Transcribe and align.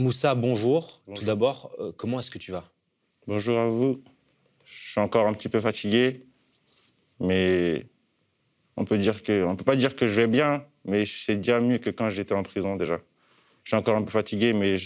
Moussa, 0.00 0.34
bonjour. 0.34 1.02
Tout 1.14 1.24
d'abord, 1.24 1.72
euh, 1.78 1.92
comment 1.94 2.20
est-ce 2.20 2.30
que 2.30 2.38
tu 2.38 2.52
vas? 2.52 2.64
Bonjour 3.26 3.58
à 3.58 3.68
vous. 3.68 4.02
Je 4.64 4.92
suis 4.92 5.00
encore 5.00 5.26
un 5.26 5.34
petit 5.34 5.50
peu 5.50 5.60
fatigué, 5.60 6.24
mais 7.20 7.86
on 8.76 8.86
peut 8.86 8.96
dire 8.96 9.22
que, 9.22 9.44
on 9.44 9.56
peut 9.56 9.64
pas 9.64 9.76
dire 9.76 9.94
que 9.94 10.06
je 10.06 10.22
vais 10.22 10.26
bien, 10.26 10.64
mais 10.86 11.04
c'est 11.04 11.36
déjà 11.36 11.60
mieux 11.60 11.76
que 11.76 11.90
quand 11.90 12.08
j'étais 12.08 12.34
en 12.34 12.42
prison 12.42 12.76
déjà. 12.76 12.98
Je 13.62 13.70
suis 13.70 13.76
encore 13.76 13.94
un 13.94 14.02
peu 14.02 14.10
fatigué, 14.10 14.54
mais 14.54 14.76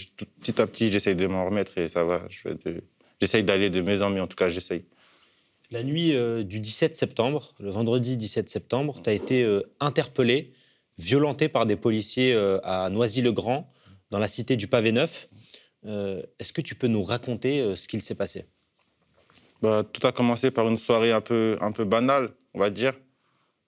petit 0.41 0.61
à 0.61 0.67
petit, 0.67 0.91
j'essaye 0.91 1.15
de 1.15 1.27
m'en 1.27 1.45
remettre 1.45 1.77
et 1.77 1.87
ça 1.87 2.03
va. 2.03 2.27
J'essaye 3.21 3.43
d'aller 3.45 3.69
de 3.69 3.79
mieux 3.79 4.01
en 4.01 4.09
mieux, 4.09 4.21
en 4.21 4.27
tout 4.27 4.35
cas, 4.35 4.49
j'essaye. 4.49 4.83
La 5.71 5.83
nuit 5.83 6.13
euh, 6.13 6.43
du 6.43 6.59
17 6.59 6.97
septembre, 6.97 7.53
le 7.59 7.69
vendredi 7.69 8.17
17 8.17 8.49
septembre, 8.49 8.99
tu 9.01 9.09
as 9.09 9.13
été 9.13 9.43
euh, 9.43 9.61
interpellé, 9.79 10.51
violenté 10.97 11.47
par 11.47 11.65
des 11.65 11.77
policiers 11.77 12.35
à 12.63 12.89
Noisy-le-Grand 12.89 13.69
dans 14.11 14.19
la 14.19 14.27
cité 14.27 14.55
du 14.55 14.67
Pavé 14.67 14.91
Neuf. 14.91 15.27
Euh, 15.85 16.21
est-ce 16.39 16.53
que 16.53 16.61
tu 16.61 16.75
peux 16.75 16.87
nous 16.87 17.03
raconter 17.03 17.61
euh, 17.61 17.75
ce 17.75 17.87
qu'il 17.87 18.01
s'est 18.01 18.15
passé? 18.15 18.45
Bah, 19.61 19.83
Tout 19.83 20.05
a 20.07 20.11
commencé 20.11 20.51
par 20.51 20.67
une 20.67 20.77
soirée 20.77 21.11
un 21.11 21.21
peu, 21.21 21.57
un 21.61 21.71
peu 21.71 21.85
banale, 21.85 22.31
on 22.53 22.59
va 22.59 22.69
dire. 22.69 22.93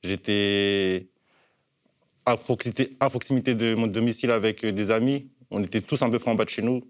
J'étais 0.03 1.09
à 2.25 2.37
proximité, 2.37 2.97
à 2.99 3.09
proximité 3.09 3.55
de 3.55 3.75
mon 3.75 3.87
domicile 3.87 4.31
avec 4.31 4.63
euh, 4.63 4.71
des 4.71 4.91
amis. 4.91 5.29
On 5.51 5.63
était 5.63 5.81
tous 5.81 6.01
un 6.01 6.09
peu 6.09 6.19
près 6.19 6.31
en 6.31 6.35
bas 6.35 6.45
de 6.45 6.49
chez 6.49 6.61
nous. 6.61 6.81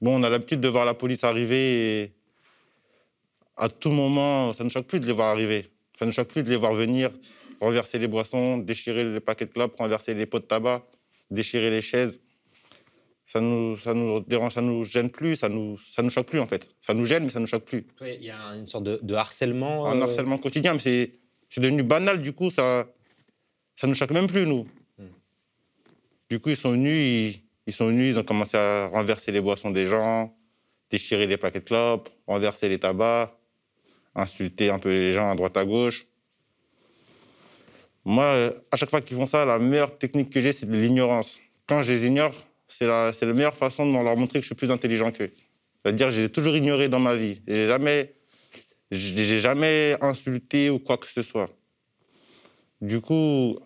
Bon, 0.00 0.18
on 0.18 0.22
a 0.24 0.30
l'habitude 0.30 0.60
de 0.60 0.68
voir 0.68 0.84
la 0.84 0.94
police 0.94 1.22
arriver 1.24 2.02
et 2.02 2.12
à 3.56 3.68
tout 3.68 3.90
moment, 3.90 4.52
ça 4.52 4.64
ne 4.64 4.68
choque 4.68 4.86
plus 4.86 4.98
de 4.98 5.06
les 5.06 5.12
voir 5.12 5.28
arriver. 5.28 5.70
Ça 5.98 6.06
ne 6.06 6.10
choque 6.10 6.28
plus 6.28 6.42
de 6.42 6.50
les 6.50 6.56
voir 6.56 6.74
venir, 6.74 7.10
renverser 7.60 7.98
les 8.00 8.08
boissons, 8.08 8.58
déchirer 8.58 9.04
les 9.04 9.20
paquets 9.20 9.46
de 9.46 9.52
clopes, 9.52 9.76
renverser 9.76 10.14
les 10.14 10.26
pots 10.26 10.40
de 10.40 10.44
tabac, 10.44 10.84
déchirer 11.30 11.70
les 11.70 11.82
chaises 11.82 12.18
ça 13.32 13.40
nous, 13.40 13.78
ça 13.78 13.94
nous 13.94 14.20
dérange, 14.20 14.52
ça 14.52 14.60
nous 14.60 14.84
gêne 14.84 15.10
plus, 15.10 15.36
ça 15.36 15.48
nous, 15.48 15.78
ça 15.78 16.02
nous 16.02 16.10
choque 16.10 16.26
plus 16.26 16.38
en 16.38 16.44
fait. 16.44 16.68
Ça 16.86 16.92
nous 16.92 17.06
gêne, 17.06 17.24
mais 17.24 17.30
ça 17.30 17.40
nous 17.40 17.46
choque 17.46 17.64
plus. 17.64 17.86
Il 18.02 18.22
y 18.22 18.30
a 18.30 18.54
une 18.54 18.66
sorte 18.66 18.84
de, 18.84 19.14
harcèlement. 19.14 19.86
Un 19.86 19.98
euh, 20.00 20.04
harcèlement 20.04 20.36
quotidien, 20.36 20.74
mais 20.74 20.80
c'est, 20.80 21.12
devenu 21.56 21.82
banal. 21.82 22.20
Du 22.20 22.34
coup, 22.34 22.50
ça, 22.50 22.86
ça 23.76 23.86
nous 23.86 23.94
choque 23.94 24.10
même 24.10 24.26
plus 24.26 24.44
nous. 24.44 24.66
Hmm. 24.98 25.06
Du 26.28 26.40
coup, 26.40 26.50
ils 26.50 26.58
sont 26.58 26.72
venus, 26.72 27.38
ils, 27.66 27.72
sont 27.72 27.86
venus, 27.86 28.14
ils 28.14 28.18
ont 28.18 28.22
commencé 28.22 28.58
à 28.58 28.88
renverser 28.88 29.32
les 29.32 29.40
boissons 29.40 29.70
des 29.70 29.88
gens, 29.88 30.36
déchirer 30.90 31.26
les 31.26 31.38
paquets 31.38 31.60
de 31.60 31.64
clopes, 31.64 32.10
renverser 32.26 32.68
les 32.68 32.78
tabacs, 32.78 33.32
insulter 34.14 34.68
un 34.68 34.78
peu 34.78 34.90
les 34.90 35.14
gens 35.14 35.30
à 35.30 35.34
droite 35.34 35.56
à 35.56 35.64
gauche. 35.64 36.06
Moi, 38.04 38.50
à 38.70 38.76
chaque 38.76 38.90
fois 38.90 39.00
qu'ils 39.00 39.16
font 39.16 39.26
ça, 39.26 39.46
la 39.46 39.58
meilleure 39.58 39.96
technique 39.96 40.28
que 40.28 40.42
j'ai, 40.42 40.52
c'est 40.52 40.66
de 40.66 40.76
l'ignorance. 40.76 41.38
Quand 41.66 41.82
je 41.82 41.92
les 41.92 42.06
ignore, 42.06 42.34
c'est 42.72 42.86
la, 42.86 43.12
la, 43.20 43.32
meilleure 43.32 43.54
façon 43.54 43.86
de 43.86 43.92
leur 43.92 44.16
montrer 44.16 44.38
que 44.38 44.42
je 44.42 44.48
suis 44.48 44.54
plus 44.54 44.70
intelligent 44.70 45.10
qu'eux. 45.10 45.30
C'est-à-dire 45.82 46.08
que 46.08 46.14
j'ai 46.14 46.28
toujours 46.28 46.56
ignoré 46.56 46.88
dans 46.88 47.00
ma 47.00 47.14
vie. 47.14 47.40
J'ai 47.46 47.66
jamais, 47.66 48.14
j'ai 48.90 49.40
jamais 49.40 49.96
insulté 50.00 50.70
ou 50.70 50.78
quoi 50.78 50.96
que 50.96 51.06
ce 51.06 51.22
soit. 51.22 51.50
Du 52.80 53.00
coup, 53.00 53.56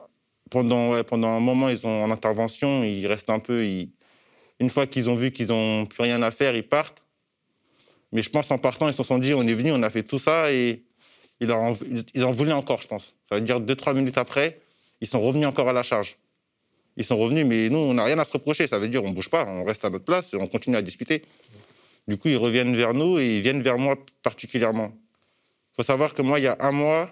pendant, 0.50 1.02
pendant 1.04 1.28
un 1.28 1.40
moment, 1.40 1.68
ils 1.68 1.86
ont 1.86 2.04
en 2.04 2.10
intervention, 2.10 2.82
ils 2.84 3.06
restent 3.06 3.30
un 3.30 3.38
peu. 3.38 3.64
une 3.64 4.70
fois 4.70 4.86
qu'ils 4.86 5.08
ont 5.10 5.16
vu 5.16 5.30
qu'ils 5.30 5.48
n'ont 5.48 5.86
plus 5.86 6.02
rien 6.02 6.22
à 6.22 6.30
faire, 6.30 6.56
ils 6.56 6.66
partent. 6.66 7.02
Mais 8.12 8.22
je 8.22 8.30
pense 8.30 8.50
en 8.50 8.58
partant, 8.58 8.88
ils 8.88 8.94
se 8.94 9.02
sont 9.02 9.18
dit 9.18 9.34
on 9.34 9.42
est 9.42 9.54
venu, 9.54 9.72
on 9.72 9.82
a 9.82 9.90
fait 9.90 10.02
tout 10.02 10.18
ça 10.18 10.52
et 10.52 10.84
ils 11.40 11.52
en, 11.52 11.74
ils 12.14 12.24
en 12.24 12.32
voulaient 12.32 12.52
encore, 12.52 12.82
je 12.82 12.88
pense. 12.88 13.14
Ça 13.28 13.36
veut 13.36 13.42
dire 13.42 13.60
deux, 13.60 13.74
trois 13.74 13.94
minutes 13.94 14.18
après, 14.18 14.60
ils 15.00 15.06
sont 15.06 15.20
revenus 15.20 15.46
encore 15.46 15.68
à 15.68 15.72
la 15.72 15.82
charge. 15.82 16.16
Ils 16.96 17.04
sont 17.04 17.16
revenus, 17.16 17.44
mais 17.44 17.68
nous, 17.68 17.78
on 17.78 17.94
n'a 17.94 18.04
rien 18.04 18.18
à 18.18 18.24
se 18.24 18.32
reprocher. 18.32 18.66
Ça 18.66 18.78
veut 18.78 18.88
dire 18.88 19.04
on 19.04 19.10
ne 19.10 19.14
bouge 19.14 19.28
pas, 19.28 19.44
on 19.46 19.64
reste 19.64 19.84
à 19.84 19.90
notre 19.90 20.04
place 20.04 20.32
et 20.32 20.36
on 20.36 20.46
continue 20.46 20.76
à 20.76 20.82
discuter. 20.82 21.22
Du 22.08 22.16
coup, 22.16 22.28
ils 22.28 22.36
reviennent 22.36 22.76
vers 22.76 22.94
nous 22.94 23.18
et 23.18 23.38
ils 23.38 23.42
viennent 23.42 23.62
vers 23.62 23.78
moi 23.78 23.96
particulièrement. 24.22 24.92
Il 25.72 25.76
faut 25.76 25.82
savoir 25.82 26.14
que 26.14 26.22
moi, 26.22 26.38
il 26.38 26.44
y 26.44 26.48
a 26.48 26.56
un 26.60 26.72
mois, 26.72 27.10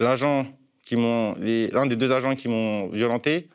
l'agent 0.00 0.46
qui 0.82 0.96
m'ont, 0.96 1.34
l'un 1.38 1.86
des 1.86 1.96
deux 1.96 2.10
agents 2.10 2.34
qui 2.34 2.48
m'ont 2.48 2.88
violenté, 2.88 3.48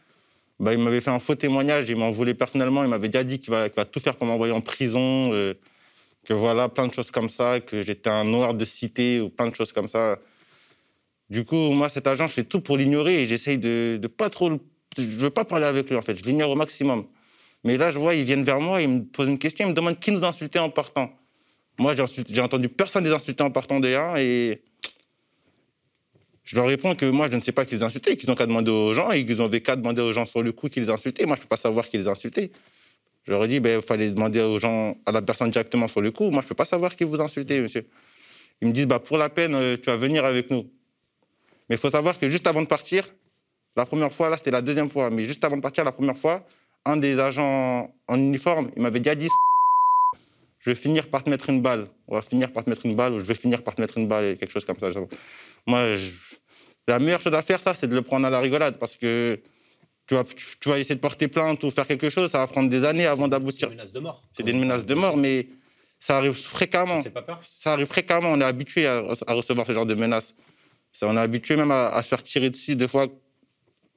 bah, 0.59 0.73
il 0.73 0.79
m'avait 0.79 1.01
fait 1.01 1.11
un 1.11 1.19
faux 1.19 1.35
témoignage, 1.35 1.89
il 1.89 1.95
m'en 1.95 2.11
voulait 2.11 2.33
personnellement, 2.33 2.83
il 2.83 2.89
m'avait 2.89 3.09
déjà 3.09 3.23
dit 3.23 3.39
qu'il 3.39 3.51
va, 3.51 3.69
tout 3.69 3.99
faire 3.99 4.15
pour 4.15 4.27
m'envoyer 4.27 4.53
en 4.53 4.61
prison, 4.61 5.31
euh, 5.33 5.53
que 6.25 6.33
voilà, 6.33 6.69
plein 6.69 6.87
de 6.87 6.93
choses 6.93 7.11
comme 7.11 7.29
ça, 7.29 7.59
que 7.59 7.81
j'étais 7.81 8.09
un 8.09 8.25
noir 8.25 8.53
de 8.53 8.65
cité 8.65 9.21
ou 9.21 9.29
plein 9.29 9.47
de 9.47 9.55
choses 9.55 9.71
comme 9.71 9.87
ça. 9.87 10.19
Du 11.29 11.43
coup, 11.43 11.71
moi, 11.71 11.89
cet 11.89 12.07
agent, 12.07 12.27
je 12.27 12.33
fais 12.33 12.43
tout 12.43 12.61
pour 12.61 12.77
l'ignorer 12.77 13.23
et 13.23 13.27
j'essaye 13.27 13.57
de, 13.57 13.97
de 14.01 14.07
pas 14.07 14.29
trop. 14.29 14.51
Je 14.97 15.03
veux 15.03 15.29
pas 15.29 15.45
parler 15.45 15.65
avec 15.65 15.89
lui, 15.89 15.95
en 15.95 16.01
fait. 16.01 16.17
Je 16.17 16.23
l'ignore 16.23 16.49
au 16.49 16.55
maximum. 16.55 17.05
Mais 17.63 17.77
là, 17.77 17.91
je 17.91 17.99
vois, 17.99 18.15
ils 18.15 18.23
viennent 18.23 18.43
vers 18.43 18.61
moi, 18.61 18.81
ils 18.81 18.89
me 18.89 19.03
posent 19.03 19.27
une 19.27 19.37
question, 19.37 19.65
ils 19.65 19.69
me 19.69 19.73
demandent 19.73 19.99
qui 19.99 20.11
nous 20.11 20.23
insultait 20.23 20.59
en 20.59 20.69
partant. 20.69 21.11
Moi, 21.77 21.93
j'ai 21.95 22.41
entendu 22.41 22.69
personne 22.69 23.03
les 23.03 23.11
insulter 23.11 23.43
en 23.43 23.51
partant 23.51 23.79
déjà 23.79 24.21
et 24.21 24.61
je 26.43 26.55
leur 26.55 26.65
réponds 26.65 26.95
que 26.95 27.05
moi, 27.05 27.29
je 27.29 27.35
ne 27.35 27.41
sais 27.41 27.51
pas 27.51 27.65
qui 27.65 27.75
les 27.75 27.83
insultait, 27.83 28.17
qu'ils 28.17 28.31
ont 28.31 28.35
qu'à 28.35 28.45
demander 28.45 28.71
aux 28.71 28.93
gens 28.93 29.11
et 29.11 29.25
qu'ils 29.25 29.41
ont 29.41 29.49
qu'à 29.49 29.75
demander 29.75 30.01
aux 30.01 30.13
gens 30.13 30.25
sur 30.25 30.41
le 30.41 30.51
coup 30.51 30.67
qui 30.67 30.79
les 30.79 30.89
insultaient. 30.89 31.25
Moi, 31.25 31.35
je 31.35 31.41
ne 31.41 31.43
peux 31.43 31.49
pas 31.49 31.57
savoir 31.57 31.87
qui 31.87 31.97
les 31.97 32.07
insultait. 32.07 32.51
Je 33.25 33.31
leur 33.31 33.43
ai 33.43 33.47
dit, 33.47 33.55
il 33.55 33.59
ben, 33.59 33.81
fallait 33.81 34.09
demander 34.09 34.41
aux 34.41 34.59
gens, 34.59 34.97
à 35.05 35.11
la 35.11 35.21
personne 35.21 35.51
directement 35.51 35.87
sur 35.87 36.01
le 36.01 36.11
coup. 36.11 36.31
Moi, 36.31 36.41
je 36.41 36.45
ne 36.45 36.49
peux 36.49 36.55
pas 36.55 36.65
savoir 36.65 36.95
qui 36.95 37.03
vous 37.03 37.21
insultait, 37.21 37.61
monsieur. 37.61 37.87
Ils 38.61 38.69
me 38.69 38.73
disent, 38.73 38.87
bah, 38.87 38.99
pour 38.99 39.17
la 39.17 39.29
peine, 39.29 39.53
euh, 39.53 39.77
tu 39.77 39.85
vas 39.85 39.95
venir 39.95 40.25
avec 40.25 40.49
nous. 40.49 40.69
Mais 41.69 41.75
il 41.75 41.79
faut 41.79 41.89
savoir 41.89 42.17
que 42.17 42.29
juste 42.29 42.47
avant 42.47 42.61
de 42.61 42.67
partir, 42.67 43.07
la 43.75 43.85
première 43.85 44.11
fois, 44.11 44.29
là 44.29 44.37
c'était 44.37 44.51
la 44.51 44.61
deuxième 44.61 44.89
fois, 44.89 45.09
mais 45.09 45.25
juste 45.25 45.43
avant 45.43 45.57
de 45.57 45.61
partir, 45.61 45.83
la 45.83 45.91
première 45.91 46.17
fois, 46.17 46.45
un 46.85 46.97
des 46.97 47.19
agents 47.19 47.93
en 48.07 48.17
uniforme, 48.17 48.71
il 48.75 48.81
m'avait 48.81 48.99
déjà 48.99 49.15
dit 49.15 49.27
Je 50.59 50.69
vais 50.71 50.75
finir 50.75 51.07
par 51.09 51.23
te 51.23 51.29
mettre 51.29 51.49
une 51.49 51.61
balle. 51.61 51.87
On 52.07 52.15
va 52.15 52.21
finir 52.21 52.51
par 52.51 52.63
te 52.63 52.69
mettre 52.69 52.85
une 52.85 52.95
balle, 52.95 53.13
ou 53.13 53.19
je 53.19 53.25
vais 53.25 53.35
finir 53.35 53.63
par 53.63 53.75
te 53.75 53.81
mettre 53.81 53.97
une 53.97 54.07
balle, 54.07 54.37
quelque 54.37 54.51
chose 54.51 54.65
comme 54.65 54.77
ça. 54.77 54.89
Moi, 55.67 55.95
la 56.87 56.99
meilleure 56.99 57.21
chose 57.21 57.35
à 57.35 57.41
faire, 57.41 57.61
ça, 57.61 57.73
c'est 57.73 57.87
de 57.87 57.95
le 57.95 58.01
prendre 58.01 58.25
à 58.25 58.29
la 58.29 58.39
rigolade, 58.39 58.77
parce 58.79 58.97
que 58.97 59.39
tu 60.07 60.15
vas, 60.15 60.23
tu 60.23 60.69
vas 60.69 60.79
essayer 60.79 60.95
de 60.95 60.99
porter 60.99 61.27
plainte 61.27 61.63
ou 61.63 61.69
faire 61.69 61.85
quelque 61.85 62.09
chose, 62.09 62.31
ça 62.31 62.39
va 62.39 62.47
prendre 62.47 62.69
des 62.69 62.83
années 62.83 63.05
avant 63.05 63.27
d'aboutir. 63.27 63.69
C'est 63.69 63.75
des 63.75 63.75
menaces 63.75 63.93
de 63.93 63.99
mort. 63.99 64.23
C'est 64.35 64.43
des 64.43 64.53
menaces 64.53 64.85
de 64.85 64.95
mort, 64.95 65.17
mais 65.17 65.47
ça 65.99 66.17
arrive 66.17 66.33
fréquemment. 66.33 67.03
Ça, 67.03 67.09
pas 67.11 67.21
peur? 67.21 67.39
Ça 67.43 67.73
arrive 67.73 67.85
fréquemment. 67.85 68.29
On 68.31 68.41
est 68.41 68.45
habitué 68.45 68.87
à, 68.87 69.01
recevoir 69.01 69.67
ce 69.67 69.73
genre 69.73 69.85
de 69.85 69.95
menaces 69.95 70.33
on 71.05 71.15
est 71.15 71.19
habitué 71.19 71.55
même 71.55 71.71
à, 71.71 72.01
se 72.03 72.07
faire 72.09 72.23
tirer 72.23 72.49
dessus, 72.49 72.75
des 72.75 72.87
fois, 72.87 73.07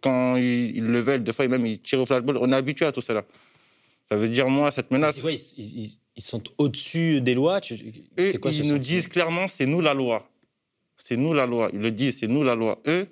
quand 0.03 0.37
ils, 0.37 0.85
le 0.85 1.01
veulent, 1.01 1.23
des 1.23 1.33
fois, 1.33 1.49
même 1.49 1.67
ils 1.67 1.81
tirent 1.81 2.01
au 2.01 2.07
flashball. 2.07 2.37
On 2.39 2.51
est 2.53 2.57
habitué 2.57 2.85
à 2.87 2.93
tout 2.93 3.01
cela. 3.01 3.25
Ça 4.11 4.17
veut 4.17 4.29
dire, 4.29 4.49
moi, 4.49 4.71
cette 4.71 4.91
menace. 4.91 5.21
Quoi, 5.21 5.33
ils, 5.33 5.99
sont 6.19 6.43
au-dessus 6.59 7.21
des 7.21 7.35
lois 7.35 7.61
Eux, 8.19 8.39
quoi, 8.39 8.53
Ils 8.53 8.69
nous 8.69 8.79
disent 8.79 9.09
clairement, 9.09 9.49
c'est 9.49 9.67
nous 9.67 9.81
la 9.81 9.95
loi. 9.95 10.29
C'est 10.97 11.17
nous 11.17 11.33
la 11.33 11.47
loi. 11.47 11.71
Ils 11.73 11.81
le 11.81 11.91
disent, 11.91 12.19
c'est 12.21 12.29
nous 12.29 12.45
la 12.45 12.55
loi. 12.55 12.81
Eux, 12.87 13.07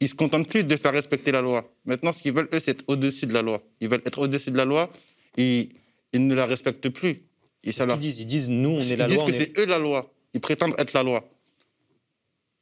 ils 0.00 0.08
se 0.08 0.14
contentent 0.14 0.48
plus 0.48 0.64
de 0.64 0.76
faire 0.76 0.92
respecter 0.92 1.32
la 1.32 1.40
loi. 1.40 1.72
Maintenant, 1.84 2.12
ce 2.12 2.20
qu'ils 2.20 2.32
veulent, 2.32 2.48
eux, 2.52 2.60
c'est 2.60 2.72
être 2.72 2.84
au-dessus 2.86 3.26
de 3.26 3.32
la 3.32 3.42
loi. 3.42 3.62
Ils 3.80 3.88
veulent 3.88 4.02
être 4.04 4.18
au-dessus 4.18 4.50
de 4.50 4.56
la 4.56 4.64
loi 4.64 4.90
et 5.36 5.70
ils 6.12 6.26
ne 6.26 6.34
la 6.34 6.46
respectent 6.46 6.90
plus. 6.90 7.24
Et 7.64 7.72
ça 7.72 7.84
ce 7.84 7.90
qu'ils 7.90 8.00
disent 8.00 8.20
Ils 8.20 8.26
disent, 8.26 8.48
nous, 8.48 8.70
on 8.70 8.80
est 8.80 8.96
la 8.96 9.06
loi. 9.08 9.16
Ils 9.16 9.32
disent 9.32 9.38
que 9.38 9.44
c'est 9.44 9.58
eux 9.58 9.66
la 9.66 9.78
loi. 9.78 10.12
Ils 10.34 10.40
prétendent 10.40 10.74
être 10.78 10.92
la 10.92 11.02
loi. 11.02 11.28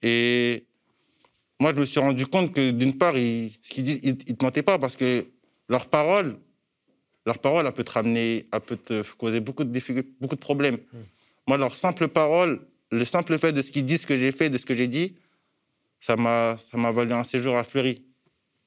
Et 0.03 0.65
moi, 1.61 1.75
je 1.75 1.81
me 1.81 1.85
suis 1.85 2.01
rendu 2.01 2.27
compte 2.27 2.55
que 2.55 2.71
d'une 2.71 2.97
part, 2.97 3.17
ils, 3.19 3.53
ce 3.63 3.71
qu'ils 3.71 3.85
disent, 3.85 4.01
ils 4.03 4.15
ne 4.15 4.35
te 4.35 4.45
mentaient 4.45 4.63
pas 4.63 4.79
parce 4.79 4.97
que 4.97 5.27
leur 5.69 5.89
parole, 5.89 6.39
leur 7.27 7.39
parole, 7.39 7.67
elle 7.67 7.73
peut 7.73 7.85
te 7.85 7.93
ramener, 7.93 8.49
elle 8.51 8.61
peut 8.61 8.79
te 8.79 9.03
causer 9.17 9.41
beaucoup 9.41 9.65
de 9.65 9.71
difficultés, 9.71 10.11
beaucoup 10.21 10.37
de 10.37 10.41
problèmes. 10.41 10.79
Hmm. 10.93 11.03
Moi, 11.47 11.59
leur 11.59 11.77
simple 11.77 12.09
parole, 12.09 12.67
le 12.91 13.05
simple 13.05 13.39
fait 13.39 13.53
de 13.53 13.61
ce 13.61 13.71
qu'ils 13.71 13.85
disent, 13.85 14.03
ce 14.03 14.07
que 14.07 14.19
j'ai 14.19 14.33
fait, 14.33 14.49
de 14.49 14.57
ce 14.57 14.65
que 14.65 14.75
j'ai 14.75 14.89
dit, 14.89 15.17
ça 16.01 16.17
m'a, 16.17 16.57
ça 16.57 16.79
m'a 16.79 16.93
valu 16.93 17.13
un 17.13 17.25
séjour 17.25 17.57
à 17.57 17.63
Fleury. 17.63 18.03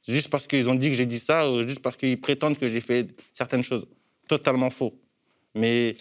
Juste 0.08 0.30
parce 0.30 0.46
qu'ils 0.46 0.70
ont 0.70 0.76
dit 0.76 0.90
que 0.90 0.96
j'ai 0.96 1.08
dit 1.08 1.20
ça, 1.20 1.50
ou 1.50 1.68
juste 1.68 1.80
parce 1.80 1.98
qu'ils 1.98 2.22
prétendent 2.22 2.60
que 2.60 2.70
j'ai 2.70 2.82
fait 2.82 3.08
certaines 3.34 3.64
choses. 3.64 3.88
Totalement 4.28 4.70
faux. 4.70 4.94
Mais 5.56 5.96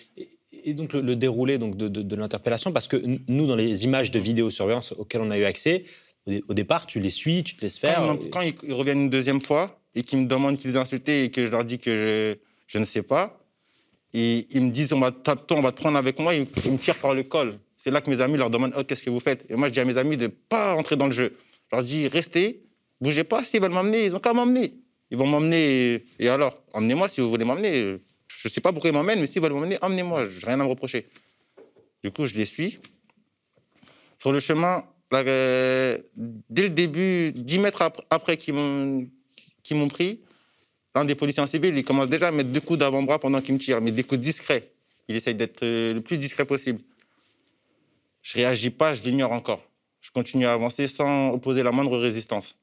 et 0.65 0.75
donc 0.75 0.93
le, 0.93 1.17
déroulé 1.17 1.59
donc 1.59 1.77
de, 1.77 1.88
de 1.88 2.17
l'interpellation, 2.17 2.71
parce 2.71 2.87
que 2.87 2.97
nous, 3.29 3.47
dans 3.47 3.56
les 3.56 3.85
images 3.85 4.11
de 4.11 4.19
vidéosurveillance 4.19 4.93
auxquelles 4.93 5.23
on 5.23 5.31
a 5.31 5.38
eu 5.38 5.45
accès, 5.45 5.85
au, 6.27 6.55
départ, 6.55 6.87
tu 6.87 7.01
les 7.01 7.11
suis, 7.11 7.43
tu 7.43 7.57
te 7.57 7.63
laisses 7.63 7.79
faire. 7.79 8.17
Quand, 8.31 8.41
ils, 8.41 8.73
reviennent 8.73 9.03
une 9.03 9.11
deuxième 9.11 9.41
fois 9.41 9.81
et 9.95 10.03
qu'ils 10.03 10.21
me 10.21 10.27
demandent 10.27 10.57
qu'ils 10.57 10.71
les 10.71 10.79
insulté 10.79 11.25
et 11.25 11.31
que 11.31 11.47
je 11.47 11.51
leur 11.51 11.65
dis 11.65 11.79
que 11.79 12.39
je, 12.67 12.79
ne 12.79 12.85
sais 12.85 13.03
pas, 13.03 13.41
et 14.15 14.47
ils 14.51 14.63
me 14.63 14.71
disent 14.71 14.93
on 14.93 15.01
va, 15.01 15.11
on 15.51 15.61
va 15.61 15.73
te 15.73 15.77
prendre 15.77 15.99
avec 15.99 16.19
moi, 16.19 16.35
ils, 16.35 16.43
me 16.43 16.79
tirent 16.79 16.99
par 17.01 17.15
le 17.15 17.23
col. 17.23 17.59
C'est 17.77 17.91
là 17.91 18.01
que 18.01 18.09
mes 18.09 18.21
amis 18.21 18.37
leur 18.37 18.51
demandent 18.51 18.75
oh, 18.79 18.85
qu'est-ce 18.85 19.03
que 19.03 19.11
vous 19.11 19.21
faites? 19.21 19.45
Et 19.51 19.57
moi, 19.57 19.69
je 19.69 19.73
dis 19.73 19.81
à 19.81 19.85
mes 19.85 19.99
amis 19.99 20.17
de 20.17 20.25
ne 20.25 20.29
pas 20.29 20.75
rentrer 20.75 20.97
dans 20.97 21.07
le 21.07 21.13
jeu. 21.13 21.37
Je 21.71 21.77
leur 21.77 21.85
dis 21.85 22.07
restez, 22.07 22.63
bougez 23.01 23.25
pas, 23.25 23.45
s'ils 23.45 23.61
veulent 23.61 23.73
m'emmener, 23.73 24.05
ils 24.05 24.15
ont 24.15 24.21
qu'à 24.21 24.33
m'emmener. 24.33 24.75
Ils 25.11 25.19
vont 25.19 25.27
m'emmener, 25.27 26.05
et 26.19 26.29
alors, 26.29 26.63
emmenez-moi 26.73 27.09
si 27.09 27.21
vous 27.21 27.29
voulez 27.29 27.45
m'emmener. 27.45 27.99
Je 28.29 28.49
ne 28.49 28.51
sais 28.51 28.63
pas 28.63 28.73
pourquoi 28.73 28.89
ils 28.89 28.95
m'emmènent, 28.95 29.21
mais 29.21 29.27
s'ils 29.27 29.43
veulent 29.43 29.53
m'emmener, 29.53 29.77
emmenez-moi, 29.83 30.29
je 30.31 30.39
n'ai 30.39 30.47
rien 30.47 30.61
à 30.61 30.65
me 30.65 30.69
reprocher. 30.71 31.07
Du 32.03 32.11
coup, 32.11 32.27
je 32.27 32.35
les 32.35 32.47
suis. 32.47 32.79
Sur 34.19 34.33
le 34.33 34.41
chemin, 34.41 34.85
dès 35.12 36.62
le 36.62 36.69
début, 36.70 37.32
10 37.32 37.59
mètres 37.59 37.91
après 38.11 38.37
qu'ils 38.37 38.55
m'ont 38.55 39.88
pris, 39.88 40.20
l'un 40.94 41.05
des 41.05 41.14
policiers 41.14 41.43
en 41.43 41.47
civil, 41.47 41.76
il 41.76 41.85
commence 41.85 42.09
déjà 42.09 42.29
à 42.29 42.32
mettre 42.32 42.50
deux 42.50 42.61
coups 42.61 42.79
d'avant-bras 42.79 43.19
pendant 43.19 43.41
qu'il 43.41 43.55
me 43.55 43.59
tire, 43.59 43.81
mais 43.81 43.91
des 43.91 44.05
coups 44.05 44.20
discrets. 44.20 44.73
Il 45.09 45.17
essaye 45.17 45.35
d'être 45.35 45.62
euh, 45.62 45.94
le 45.94 46.00
plus 46.00 46.17
discret 46.17 46.44
possible. 46.47 46.81
Je 48.23 48.38
réagis 48.38 48.70
pas, 48.70 48.94
je 48.94 49.03
l'ignore 49.03 49.32
encore. 49.32 49.62
Je 50.00 50.11
continue 50.11 50.47
à 50.47 50.53
avancer 50.53 50.88
sans 50.88 51.32
opposer 51.32 51.62
la 51.62 51.73
moindre 51.73 51.99
résistance. 51.99 52.56